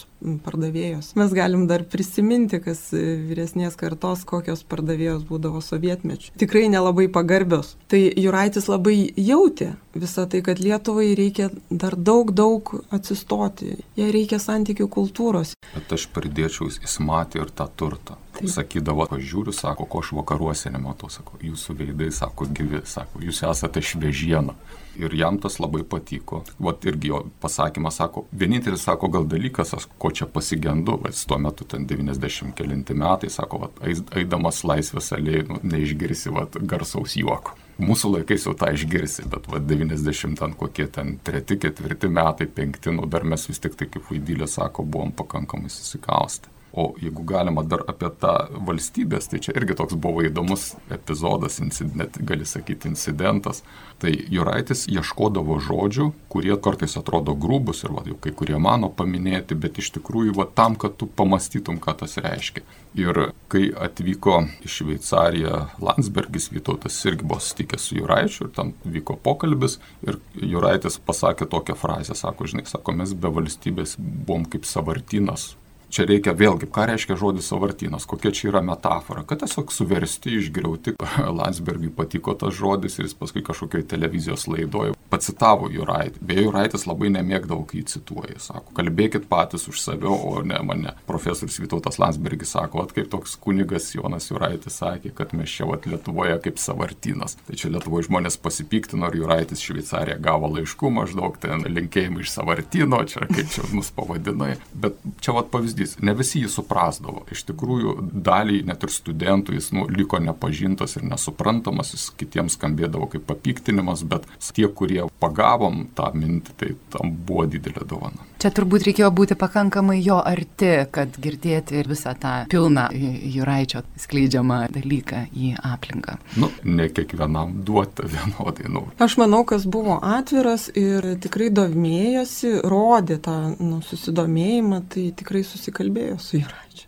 pardavėjos. 0.44 1.12
Mes 1.18 1.32
galim 1.36 1.66
dar 1.70 1.84
prisiminti, 1.88 2.58
kas 2.64 2.88
vyresnės 2.92 3.76
kartos, 3.78 4.24
kokios 4.28 4.64
pardavėjos 4.68 5.26
būdavo 5.28 5.60
sovietmečių. 5.64 6.32
Tikrai 6.40 6.66
nelabai 6.72 7.06
pagarbios. 7.12 7.74
Tai 7.92 8.00
Juraitis 8.00 8.68
labai 8.70 8.96
jautė 9.16 9.74
visą 9.96 10.26
tai, 10.30 10.42
kad 10.46 10.60
Lietuvai 10.62 11.12
reikia 11.18 11.50
dar 11.70 11.96
daug, 11.96 12.32
daug 12.36 12.74
atsistoti. 12.94 13.76
Jai 13.98 14.12
reikia 14.14 14.40
santykių 14.42 14.88
kultūros. 14.92 15.54
Bet 15.74 15.96
aš 15.96 16.08
pridėčiau, 16.14 16.70
jis 16.72 17.00
matė 17.04 17.44
ir 17.44 17.52
tą 17.54 17.68
turtą. 17.76 18.20
Taip. 18.36 18.50
Sakydavo, 18.52 19.06
aš 19.08 19.22
žiūriu, 19.30 19.52
sako, 19.56 19.86
ko 19.88 20.02
aš 20.04 20.10
vakaruose 20.18 20.72
nematau, 20.72 21.08
sako, 21.12 21.38
jūsų 21.40 21.76
veidai, 21.78 22.10
sako, 22.12 22.48
gyvi, 22.52 22.82
sako, 22.84 23.22
jūs 23.24 23.40
esate 23.48 23.80
šviežiena 23.80 24.52
ir 24.98 25.14
jam 25.14 25.38
tas 25.40 25.58
labai 25.60 25.82
patiko. 25.88 26.42
Vat 26.58 26.84
irgi 26.88 27.10
jo 27.12 27.22
pasakymas 27.40 27.96
sako, 28.00 28.26
vienintelis 28.32 28.84
sako 28.84 29.08
gal 29.12 29.28
dalykas, 29.28 29.74
aš 29.76 29.88
ko 29.98 30.10
čia 30.10 30.28
pasigendu, 30.28 30.98
bet 31.02 31.20
tuo 31.28 31.38
metu 31.40 31.64
ten 31.68 31.86
90 31.88 32.52
kelinti 32.56 32.96
metai, 32.96 33.30
sako, 33.32 33.62
vat, 33.66 33.80
eidamas 34.16 34.62
laisvės 34.68 35.12
alėjai, 35.16 35.46
nu, 35.50 35.60
neišgirsi 35.62 36.32
vat, 36.36 36.58
garsaus 36.60 37.16
juoko. 37.20 37.56
Mūsų 37.80 38.14
laikais 38.14 38.46
jau 38.48 38.54
tą 38.56 38.70
išgirsi, 38.72 39.26
bet 39.32 39.48
va 39.52 39.60
90 39.60 40.38
ten 40.40 40.56
kokie 40.56 40.88
ten 40.92 41.16
treti, 41.24 41.58
ketvirti 41.60 42.08
metai, 42.08 42.48
penkti, 42.48 42.92
nu 42.92 43.08
dar 43.08 43.24
mes 43.28 43.48
vis 43.48 43.60
tik 43.60 43.76
tai, 43.76 43.88
kaip 43.92 44.08
Vaidylė 44.08 44.48
sako, 44.48 44.84
buvom 44.84 45.12
pakankamai 45.16 45.72
susikausti. 45.72 46.55
O 46.76 46.94
jeigu 47.00 47.22
galima 47.24 47.62
dar 47.64 47.80
apie 47.88 48.10
tą 48.20 48.34
valstybės, 48.68 49.30
tai 49.32 49.38
čia 49.40 49.54
irgi 49.56 49.72
toks 49.78 49.96
buvo 49.96 50.20
įdomus 50.28 50.74
epizodas, 50.92 51.56
net 51.96 52.18
gali 52.20 52.44
sakyti 52.44 52.90
incidentas. 52.90 53.62
Tai 53.96 54.12
Juraitis 54.12 54.84
ieškodavo 54.92 55.56
žodžių, 55.64 56.10
kurie 56.28 56.52
kartais 56.60 56.98
atrodo 57.00 57.32
grūbus 57.32 57.80
ir 57.86 57.96
va, 57.96 58.04
jau 58.04 58.18
kai 58.20 58.34
kurie 58.36 58.60
mano 58.60 58.92
paminėti, 58.92 59.56
bet 59.56 59.80
iš 59.80 59.94
tikrųjų 59.96 60.36
va, 60.36 60.44
tam, 60.52 60.76
kad 60.76 61.00
tu 61.00 61.08
pamastytum, 61.08 61.80
ką 61.80 61.96
tas 62.04 62.18
reiškia. 62.20 62.66
Ir 63.00 63.24
kai 63.48 63.70
atvyko 63.72 64.42
į 64.60 64.76
Šveicariją 64.76 65.64
Landsbergis, 65.80 66.52
Vytautas 66.52 67.00
irgi 67.08 67.24
buvo 67.24 67.40
sutikęs 67.40 67.88
su 67.88 68.02
Juraičiu 68.02 68.46
ir 68.46 68.56
tam 68.56 68.76
vyko 68.84 69.16
pokalbis 69.16 69.80
ir 70.04 70.20
Juraitis 70.36 71.00
pasakė 71.00 71.48
tokią 71.48 71.80
frazę, 71.80 72.12
sako, 72.12 72.52
žinai, 72.52 72.68
sako, 72.68 73.00
mes 73.00 73.16
be 73.16 73.32
valstybės 73.32 73.96
buvom 73.96 74.44
kaip 74.44 74.68
savartinas 74.68 75.54
Čia 75.86 76.06
reikia 76.08 76.34
vėlgi, 76.34 76.66
ką 76.72 76.88
reiškia 76.90 77.16
žodis 77.18 77.46
savartinas, 77.50 78.06
kokia 78.10 78.32
čia 78.34 78.50
yra 78.50 78.62
metafora, 78.64 79.22
kad 79.22 79.44
tiesiog 79.44 79.70
suversti, 79.72 80.34
išgriauti. 80.40 80.96
Landsbergiui 81.38 81.92
patiko 81.94 82.34
tas 82.34 82.56
žodis 82.58 82.98
ir 82.98 83.06
jis 83.06 83.14
paskui 83.16 83.44
kažkokioje 83.46 83.86
televizijos 83.94 84.48
laidoje 84.50 84.96
pacitavo 85.06 85.68
Juraitį. 85.70 86.18
Beje, 86.26 86.42
Juraitis 86.48 86.86
labai 86.88 87.12
nemėgdavo, 87.14 87.62
kai 87.70 87.80
jį 87.80 87.86
cituoja. 87.92 88.40
Sako, 88.42 88.74
kalbėkit 88.76 89.28
patys 89.30 89.68
už 89.70 89.78
save, 89.78 90.10
o 90.10 90.42
ne 90.42 90.58
mane. 90.66 90.96
Profesorius 91.06 91.60
Vytautas 91.62 92.00
Landsbergis 92.02 92.56
sako, 92.56 92.82
at 92.82 92.94
kaip 92.96 93.06
toks 93.12 93.36
kunigas 93.38 93.92
Jonas 93.94 94.26
Juraitis 94.32 94.80
sakė, 94.82 95.14
kad 95.14 95.36
mes 95.38 95.52
čia 95.52 95.68
vat 95.70 95.86
Lietuvoje 95.86 96.34
kaip 96.48 96.58
savartinas. 96.58 97.38
Tai 97.46 97.58
čia 97.60 97.70
Lietuvoje 97.70 98.08
žmonės 98.08 98.40
pasipiktino 98.42 99.12
ir 99.12 99.20
Juraitis 99.22 99.62
Šveicarija 99.62 100.18
gavo 100.22 100.50
laiškų 100.56 100.90
maždaug 100.98 101.38
ten 101.42 101.62
linkėjimų 101.70 102.26
iš 102.26 102.34
savartino, 102.34 103.04
čia 103.06 103.30
kaip 103.30 103.54
čia 103.54 103.66
mus 103.70 103.92
pavadinai. 103.94 104.56
Bet 104.74 104.98
čia 105.22 105.36
vat 105.38 105.52
pavyzdys 105.54 105.75
pavyzdys, 105.76 106.00
ne 106.02 106.14
visi 106.14 106.42
jį 106.42 106.50
suprasdavo. 106.50 107.24
Iš 107.32 107.44
tikrųjų, 107.50 107.96
daliai 108.12 108.64
net 108.66 108.82
ir 108.82 108.90
studentų 108.90 109.54
jis 109.56 109.72
nu, 109.72 109.86
liko 109.88 110.18
nepažintas 110.18 110.96
ir 110.96 111.04
nesuprantamas, 111.04 111.92
jis 111.94 112.10
kitiems 112.16 112.56
skambėdavo 112.56 113.08
kaip 113.12 113.26
papiktinimas, 113.26 114.02
bet 114.04 114.24
tie, 114.40 114.68
kurie 114.68 115.04
pagavom 115.20 115.86
tą 115.94 116.12
mintį, 116.14 116.56
tai 116.56 116.74
tam 116.90 117.12
buvo 117.12 117.46
didelė 117.46 117.86
dovana. 117.86 118.24
Čia 118.36 118.50
turbūt 118.52 118.84
reikėjo 118.86 119.08
būti 119.16 119.36
pakankamai 119.38 119.96
jo 120.04 120.18
arti, 120.20 120.84
kad 120.92 121.14
girdėti 121.16 121.78
ir 121.80 121.88
visą 121.88 122.12
tą 122.20 122.34
pilną 122.52 122.90
Juraičio 122.92 123.80
skleidžiamą 124.00 124.66
dalyką 124.74 125.22
į 125.32 125.54
aplinką. 125.64 126.18
Nu, 126.36 126.50
ne 126.64 126.88
kiekvienam 126.92 127.62
duoti 127.66 128.04
vienodai. 128.12 128.68
Nu. 128.72 128.84
Aš 129.00 129.16
manau, 129.20 129.42
kas 129.48 129.64
buvo 129.64 129.96
atviras 130.04 130.68
ir 130.76 131.14
tikrai 131.22 131.48
domėjosi, 131.54 132.58
rodė 132.68 133.18
tą 133.24 133.38
nu, 133.56 133.80
susidomėjimą, 133.84 134.82
tai 134.92 135.08
tikrai 135.16 135.42
susikalbėjo 135.66 136.18
su 136.18 136.38
Juraičiu. 136.40 136.86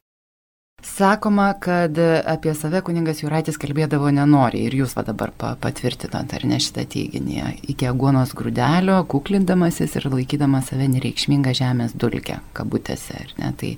Sakoma, 0.83 1.53
kad 1.59 1.99
apie 1.99 2.53
save 2.55 2.81
kuningas 2.87 3.22
Juraitis 3.24 3.59
kalbėdavo 3.59 4.12
nenoriai 4.14 4.68
ir 4.68 4.76
jūs 4.79 4.95
va 4.95 5.03
dabar 5.03 5.33
patvirtinot 5.35 6.35
ar 6.35 6.45
ne 6.47 6.61
šitą 6.62 6.85
teiginį. 6.87 7.41
Iki 7.74 7.89
aguonos 7.91 8.31
grūdelio, 8.39 9.01
kuklindamasis 9.11 9.97
ir 9.99 10.07
laikydamas 10.12 10.70
save 10.70 10.87
nereikšmingą 10.93 11.55
žemės 11.59 11.97
dulkę, 11.99 12.39
kabutėse, 12.55 13.18
ar 13.24 13.35
ne? 13.43 13.51
Tai 13.59 13.72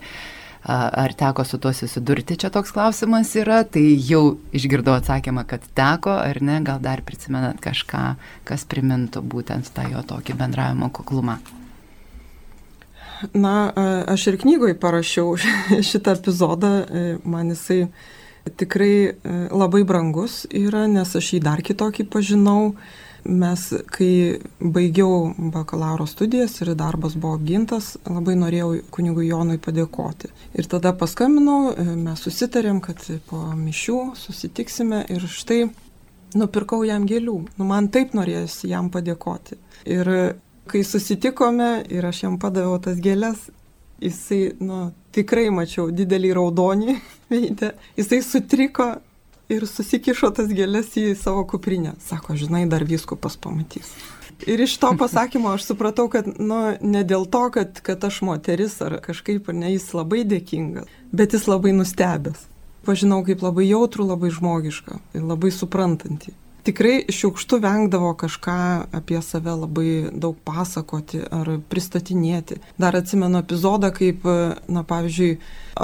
ar 0.68 1.14
teko 1.16 1.46
su 1.48 1.56
tuo 1.56 1.72
susidurti, 1.72 2.36
čia 2.36 2.50
toks 2.52 2.74
klausimas 2.76 3.32
yra, 3.40 3.62
tai 3.64 3.96
jau 3.96 4.36
išgirdau 4.52 4.98
atsakymą, 5.00 5.46
kad 5.48 5.64
teko, 5.72 6.18
ar 6.20 6.42
ne, 6.44 6.58
gal 6.60 6.84
dar 6.84 7.00
prisimenat 7.00 7.64
kažką, 7.64 8.02
kas 8.44 8.68
primintų 8.68 9.24
būtent 9.24 9.72
tą 9.72 9.88
jo 9.88 10.04
tokį 10.12 10.36
bendravimo 10.36 10.92
kuklumą. 10.92 11.38
Na, 13.32 13.72
aš 14.08 14.26
ir 14.30 14.38
knygoje 14.40 14.78
parašiau 14.80 15.36
šitą 15.90 16.16
epizodą, 16.16 16.72
e, 16.80 17.04
man 17.24 17.52
jisai 17.52 17.86
tikrai 18.56 18.94
e, 19.04 19.12
labai 19.52 19.84
brangus 19.84 20.46
yra, 20.48 20.86
nes 20.88 21.14
aš 21.16 21.34
jį 21.34 21.44
dar 21.44 21.62
kitokį 21.64 22.08
pažinau. 22.12 22.74
Mes, 23.20 23.66
kai 23.92 24.40
baigiau 24.64 25.34
bakalauro 25.52 26.06
studijas 26.08 26.54
ir 26.62 26.70
darbas 26.72 27.18
buvo 27.20 27.34
apgintas, 27.36 27.98
labai 28.08 28.32
norėjau 28.40 28.78
kunigui 28.96 29.26
Jonui 29.28 29.58
padėkoti. 29.60 30.30
Ir 30.56 30.68
tada 30.72 30.94
paskambinau, 30.96 31.74
e, 31.74 31.84
mes 32.00 32.24
susitarėm, 32.24 32.80
kad 32.80 33.04
po 33.28 33.42
mišių 33.52 34.00
susitiksime 34.16 35.04
ir 35.12 35.28
štai 35.28 35.66
nupirkau 36.40 36.80
jam 36.88 37.04
gėlių. 37.10 37.36
Nu, 37.58 37.66
man 37.68 37.90
taip 37.92 38.16
norėjosi 38.16 38.72
jam 38.72 38.88
padėkoti. 38.94 39.60
Ir 39.84 40.08
kai 40.70 40.84
susitikome 40.86 41.70
ir 41.90 42.06
aš 42.06 42.24
jam 42.24 42.38
padaviau 42.40 42.78
tas 42.82 42.98
gėlės, 43.02 43.48
jisai, 44.00 44.54
nu, 44.62 44.90
tikrai 45.14 45.48
mačiau 45.54 45.90
didelį 45.94 46.34
raudonį 46.38 46.96
veidą, 47.32 47.74
jisai 47.98 48.22
sutriko 48.24 48.92
ir 49.50 49.66
susikišo 49.66 50.30
tas 50.36 50.50
gėlės 50.54 50.94
į 51.00 51.10
savo 51.18 51.44
kuprinę. 51.50 51.96
Sako, 52.06 52.38
žinai, 52.38 52.64
dar 52.70 52.86
viskupas 52.86 53.36
pamatys. 53.40 53.90
Ir 54.48 54.62
iš 54.64 54.76
to 54.80 54.92
pasakymo 55.02 55.54
aš 55.56 55.66
supratau, 55.72 56.08
kad, 56.12 56.30
nu, 56.38 56.60
ne 56.80 57.02
dėl 57.04 57.26
to, 57.30 57.46
kad, 57.54 57.82
kad 57.84 58.04
aš 58.06 58.22
moteris 58.26 58.78
ar 58.84 59.00
kažkaip, 59.04 59.50
ar 59.50 59.58
ne, 59.58 59.74
jis 59.74 59.90
labai 59.96 60.22
dėkingas, 60.28 60.88
bet 61.12 61.36
jis 61.36 61.50
labai 61.50 61.74
nustebęs. 61.76 62.46
Pažinau 62.86 63.20
kaip 63.26 63.42
labai 63.44 63.66
jautrų, 63.68 64.06
labai 64.14 64.30
žmogišką 64.32 65.02
ir 65.18 65.26
labai 65.26 65.50
suprantantį 65.52 66.32
tikrai 66.66 67.04
šiukštu 67.12 67.60
vengdavo 67.62 68.12
kažką 68.18 68.58
apie 68.96 69.22
save 69.22 69.54
labai 69.62 69.92
daug 70.12 70.36
pasakoti 70.44 71.22
ar 71.30 71.56
pristatinėti. 71.70 72.60
Dar 72.80 72.98
atsimenu 72.98 73.40
epizodą, 73.42 73.92
kaip, 73.94 74.26
na 74.68 74.84
pavyzdžiui, 74.84 75.32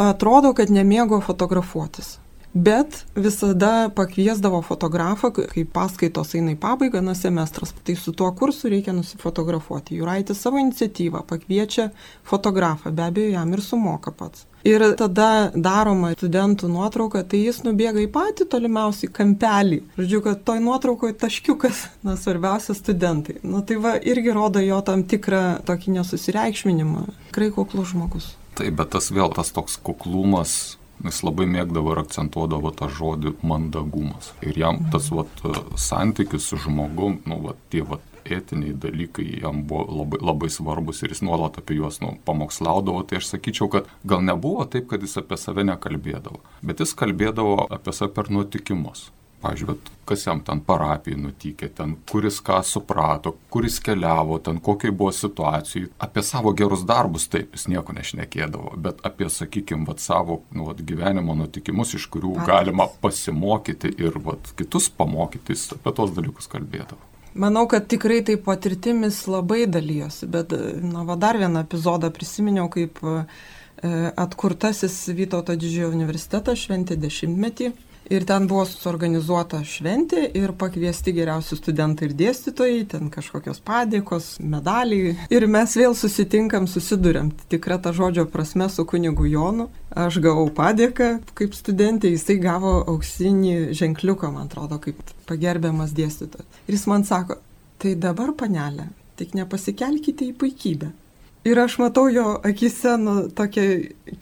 atrodo, 0.07 0.55
kad 0.57 0.73
nemėgo 0.73 1.21
fotografuotis. 1.25 2.17
Bet 2.57 3.03
visada 3.13 3.91
pakviesdavo 3.93 4.63
fotografą, 4.65 5.29
kai 5.37 5.67
paskaitos 5.69 6.31
eina 6.39 6.55
į 6.55 6.61
pabaigą, 6.63 7.03
na 7.05 7.13
semestras. 7.13 7.75
Tai 7.85 7.97
su 8.01 8.15
tuo 8.17 8.31
kursu 8.33 8.71
reikia 8.73 8.95
nusifotografuoti. 8.97 9.99
Juraitis 9.99 10.41
savo 10.41 10.57
iniciatyvą 10.63 11.21
pakviečia 11.29 11.91
fotografą, 12.25 12.95
be 12.97 13.05
abejo, 13.11 13.35
jam 13.35 13.53
ir 13.53 13.61
sumoka 13.61 14.15
pats. 14.17 14.47
Ir 14.67 14.83
tada 14.99 15.51
daroma 15.55 16.13
studentų 16.17 16.71
nuotrauka, 16.73 17.23
tai 17.23 17.45
jis 17.45 17.63
nubėga 17.67 18.03
į 18.03 18.09
patį 18.15 18.49
tolimiausią 18.53 19.11
kampelį. 19.15 19.83
Žodžiu, 19.99 20.23
kad 20.25 20.43
toj 20.49 20.63
nuotraukoje 20.65 21.15
taškiukas, 21.21 21.85
na, 22.07 22.17
svarbiausia 22.21 22.75
studentai. 22.77 23.39
Na 23.47 23.63
tai 23.67 23.79
va, 23.83 23.95
irgi 24.01 24.35
rodo 24.35 24.63
jo 24.65 24.81
tam 24.87 25.05
tikrą 25.07 25.45
tokį 25.69 26.01
nesusireikšminimą. 26.01 27.07
Tikrai 27.31 27.53
kuklus 27.55 27.93
žmogus. 27.93 28.33
Taip, 28.57 28.75
bet 28.79 28.91
tas 28.97 29.13
vėl 29.13 29.31
tas 29.37 29.53
toks 29.55 29.77
kuklumas 29.85 30.77
Jis 31.05 31.21
labai 31.27 31.45
mėgdavo 31.51 31.93
ir 31.93 32.01
akcentuodavo 32.01 32.73
tą 32.77 32.89
žodį 32.89 33.35
mandagumas. 33.45 34.31
Ir 34.41 34.57
jam 34.57 34.81
tas 34.93 35.11
vat, 35.13 35.43
santykis 35.77 36.49
su 36.49 36.59
žmogum, 36.65 37.21
nu, 37.29 37.41
vat, 37.45 37.61
tie 37.73 37.85
vat, 37.85 38.05
etiniai 38.31 38.77
dalykai 38.87 39.27
jam 39.43 39.63
buvo 39.69 39.87
labai, 40.03 40.21
labai 40.31 40.51
svarbus 40.53 41.03
ir 41.03 41.15
jis 41.15 41.23
nuolat 41.27 41.59
apie 41.61 41.79
juos 41.81 42.01
nu, 42.05 42.15
pamokslaudavo, 42.29 43.03
tai 43.09 43.21
aš 43.21 43.33
sakyčiau, 43.35 43.71
kad 43.73 43.91
gal 44.05 44.25
nebuvo 44.25 44.65
taip, 44.71 44.89
kad 44.93 45.05
jis 45.05 45.19
apie 45.23 45.39
save 45.41 45.67
nekalbėdavo, 45.69 46.43
bet 46.63 46.83
jis 46.83 46.97
kalbėdavo 46.99 47.69
apie 47.71 47.95
save 47.97 48.15
per 48.17 48.33
nutikimus. 48.33 49.11
Pavyzdžiui, 49.43 49.75
kas 50.09 50.23
jam 50.25 50.41
ten 50.41 50.63
parapijai 50.65 51.19
nutikė, 51.21 51.69
ten 51.77 51.93
kuris 52.09 52.39
ką 52.45 52.57
suprato, 52.65 53.35
kuris 53.53 53.77
keliavo, 53.85 54.39
ten 54.43 54.61
kokiai 54.65 54.95
buvo 54.97 55.13
situacijai. 55.13 55.91
Apie 56.03 56.23
savo 56.25 56.55
gerus 56.57 56.87
darbus 56.89 57.29
taip 57.29 57.53
jis 57.55 57.67
nieko 57.69 57.95
nešnekėdavo, 57.97 58.73
bet 58.87 59.03
apie, 59.07 59.29
sakykime, 59.33 59.85
vat, 59.89 60.01
savo 60.01 60.41
nu, 60.57 60.71
vat, 60.71 60.81
gyvenimo 60.89 61.37
nutikimus, 61.37 61.95
iš 61.99 62.09
kurių 62.15 62.33
Patys. 62.39 62.49
galima 62.49 62.89
pasimokyti 63.05 63.93
ir 64.01 64.17
vat, 64.25 64.55
kitus 64.57 64.89
pamokyti, 64.89 65.53
jis 65.53 65.69
apie 65.77 65.95
tos 66.01 66.17
dalykus 66.17 66.49
kalbėdavo. 66.51 67.16
Manau, 67.37 67.67
kad 67.69 67.85
tikrai 67.91 68.23
tai 68.25 68.39
patirtimis 68.41 69.27
labai 69.29 69.67
dalyjosi, 69.69 70.29
bet 70.33 70.55
na, 70.81 71.05
va, 71.05 71.19
dar 71.21 71.37
vieną 71.37 71.61
epizodą 71.67 72.09
prisiminiau, 72.15 72.71
kaip 72.73 73.03
e, 73.05 73.17
atkurtasis 74.17 74.97
Vytauto 75.19 75.57
didžiojo 75.59 75.93
universitetas 75.93 76.65
šventė 76.65 76.97
dešimtmetį 77.03 77.75
Ir 78.07 78.23
ten 78.23 78.45
buvo 78.47 78.63
suorganizuota 78.69 79.65
šventė 79.67 80.29
ir 80.39 80.53
pakviesti 80.59 81.11
geriausi 81.17 81.57
studentai 81.59 82.07
ir 82.07 82.13
dėstytojai, 82.21 82.85
ten 82.93 83.09
kažkokios 83.11 83.59
padėkos, 83.67 84.29
medaliai. 84.39 85.17
Ir 85.35 85.49
mes 85.51 85.75
vėl 85.75 85.97
susitinkam, 85.99 86.69
susidurėm 86.71 87.33
tikrą 87.51 87.81
tą 87.83 87.91
žodžio 87.97 88.29
prasme 88.31 88.69
su 88.71 88.85
kunigu 88.87 89.27
Jonu. 89.27 89.67
Aš 89.91 90.21
gavau 90.23 90.47
padėką 90.55 91.09
kaip 91.35 91.57
studentė, 91.59 92.13
jisai 92.15 92.39
gavo 92.43 92.77
auksinį 92.93 93.73
ženkliuką, 93.75 94.31
man 94.35 94.47
atrodo, 94.47 94.79
kaip 94.83 95.01
pagerbiamas 95.27 95.97
dėstytojas. 95.97 96.47
Ir 96.69 96.79
jis 96.79 96.87
man 96.93 97.03
sako, 97.09 97.41
tai 97.83 97.97
dabar 97.99 98.37
panelė, 98.39 98.87
tik 99.19 99.35
nepasikelkite 99.35 100.31
į 100.31 100.37
puikybę. 100.39 100.93
Ir 101.47 101.59
aš 101.63 101.77
matau 101.79 102.09
jo 102.11 102.25
akise 102.49 102.97
nu, 102.99 103.15
tokią 103.39 103.67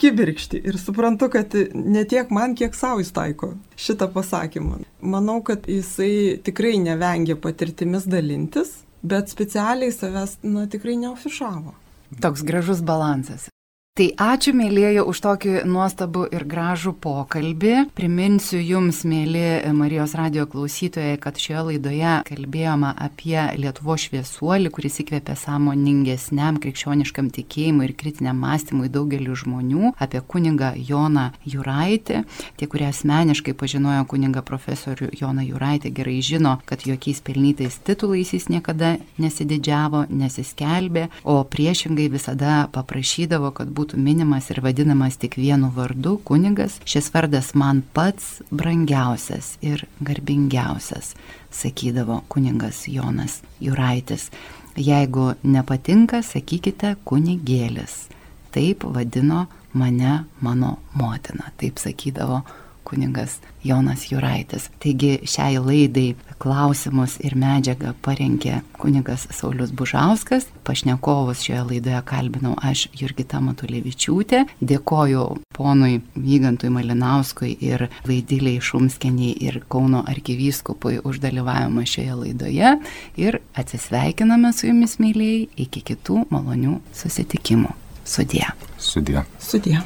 kibirkštį 0.00 0.58
ir 0.68 0.76
suprantu, 0.76 1.30
kad 1.32 1.54
ne 1.72 2.02
tiek 2.08 2.28
man, 2.34 2.52
kiek 2.58 2.76
savo 2.76 3.00
jis 3.00 3.14
taiko 3.16 3.54
šitą 3.80 4.10
pasakymą. 4.12 4.82
Manau, 5.14 5.38
kad 5.46 5.64
jisai 5.70 6.36
tikrai 6.44 6.76
nevengė 6.84 7.38
patirtimis 7.40 8.04
dalintis, 8.04 8.76
bet 9.00 9.32
specialiai 9.32 9.94
savęs 9.94 10.36
nu, 10.44 10.66
tikrai 10.68 10.98
neofišavo. 11.00 11.72
Toks 12.20 12.44
gražus 12.44 12.84
balansas. 12.84 13.48
Tai 13.94 14.08
ačiū, 14.18 14.50
mėlyje, 14.58 15.04
už 15.06 15.18
tokį 15.22 15.50
nuostabų 15.70 16.24
ir 16.34 16.42
gražų 16.50 16.96
pokalbį. 16.98 17.74
Priminsiu 17.94 18.58
Jums, 18.58 19.04
mėly 19.06 19.60
Marijos 19.70 20.16
radio 20.18 20.48
klausytojai, 20.50 21.12
kad 21.22 21.38
šioje 21.38 21.60
laidoje 21.68 22.14
kalbėjome 22.26 22.90
apie 22.90 23.38
Lietuvo 23.54 23.94
šviesuolį, 23.94 24.72
kuris 24.74 24.98
įkvėpė 25.04 25.36
sąmoningesniam 25.38 26.58
krikščioniškam 26.64 27.28
tikėjimui 27.36 27.86
ir 27.86 27.92
kritiniam 28.00 28.40
mąstymui 28.42 28.90
daugeliu 28.90 29.38
žmonių, 29.38 29.92
apie 29.94 30.24
kunigą 30.26 30.72
Joną 30.74 31.28
Juraitį. 31.46 32.24
Tie, 32.58 32.70
kurie 32.74 32.90
asmeniškai 32.90 33.54
pažinojo 33.54 34.02
kunigą 34.10 34.42
profesorių 34.42 35.12
Joną 35.22 35.46
Juraitį, 35.46 35.94
gerai 36.00 36.16
žino, 36.18 36.56
kad 36.66 36.82
jokiais 36.82 37.22
pelnytais 37.22 37.78
titulais 37.86 38.34
jis 38.34 38.50
niekada 38.50 38.96
nesididžiavo, 39.22 40.08
nesiskelbė, 40.10 41.06
o 41.22 41.38
priešingai 41.46 42.10
visada 42.18 42.58
paprašydavo, 42.74 43.54
kad 43.54 43.70
būtų 43.70 43.83
būtų 43.84 44.00
minimas 44.00 44.48
ir 44.48 44.62
vadinamas 44.64 45.18
tik 45.20 45.36
vienu 45.36 45.68
vardu- 45.74 46.16
kunigas, 46.28 46.80
šis 46.86 47.10
vardas 47.12 47.54
man 47.54 47.82
pats 47.92 48.40
brangiausias 48.50 49.58
ir 49.60 49.86
garbingiausias, 50.00 51.14
sakydavo 51.52 52.22
kuningas 52.28 52.88
Jonas 52.88 53.42
Juraitis. 53.60 54.30
Jeigu 54.76 55.34
nepatinka, 55.44 56.22
sakykite 56.22 56.96
kunigėlis. 57.04 58.08
Taip 58.52 58.84
vadino 58.84 59.46
mane 59.74 60.24
mano 60.40 60.78
motina, 60.94 61.52
taip 61.58 61.74
sakydavo 61.76 62.42
kuningas 62.84 63.38
Jonas 63.64 64.06
Juraitis. 64.10 64.68
Taigi 64.82 65.18
šiai 65.24 65.58
laidai 65.58 66.14
klausimus 66.42 67.16
ir 67.24 67.36
medžiagą 67.38 67.94
parengė 68.04 68.60
kunigas 68.78 69.26
Saulis 69.32 69.72
Bužauskas. 69.72 70.46
Pašnekovus 70.64 71.44
šioje 71.46 71.62
laidoje 71.70 72.02
kalbinau 72.08 72.54
aš 72.62 72.86
Jurgita 72.96 73.40
Matulevičiūtė. 73.44 74.44
Dėkoju 74.60 75.24
ponui 75.56 76.00
Vygantui 76.14 76.72
Malinauskui 76.74 77.54
ir 77.64 77.88
Vaidiliai 78.08 78.60
Šumskeniai 78.60 79.34
ir 79.48 79.62
Kauno 79.68 80.04
arkivyskupui 80.10 81.00
už 81.04 81.22
dalyvavimą 81.24 81.86
šioje 81.88 82.20
laidoje. 82.20 82.76
Ir 83.20 83.40
atsisveikiname 83.56 84.52
su 84.52 84.68
jumis, 84.68 84.98
mėlyjei, 85.00 85.48
iki 85.66 85.84
kitų 85.92 86.26
malonių 86.34 86.78
susitikimų. 86.94 87.72
Sudie. 88.04 88.46
Sudie. 88.78 89.24
Sudie. 89.40 89.80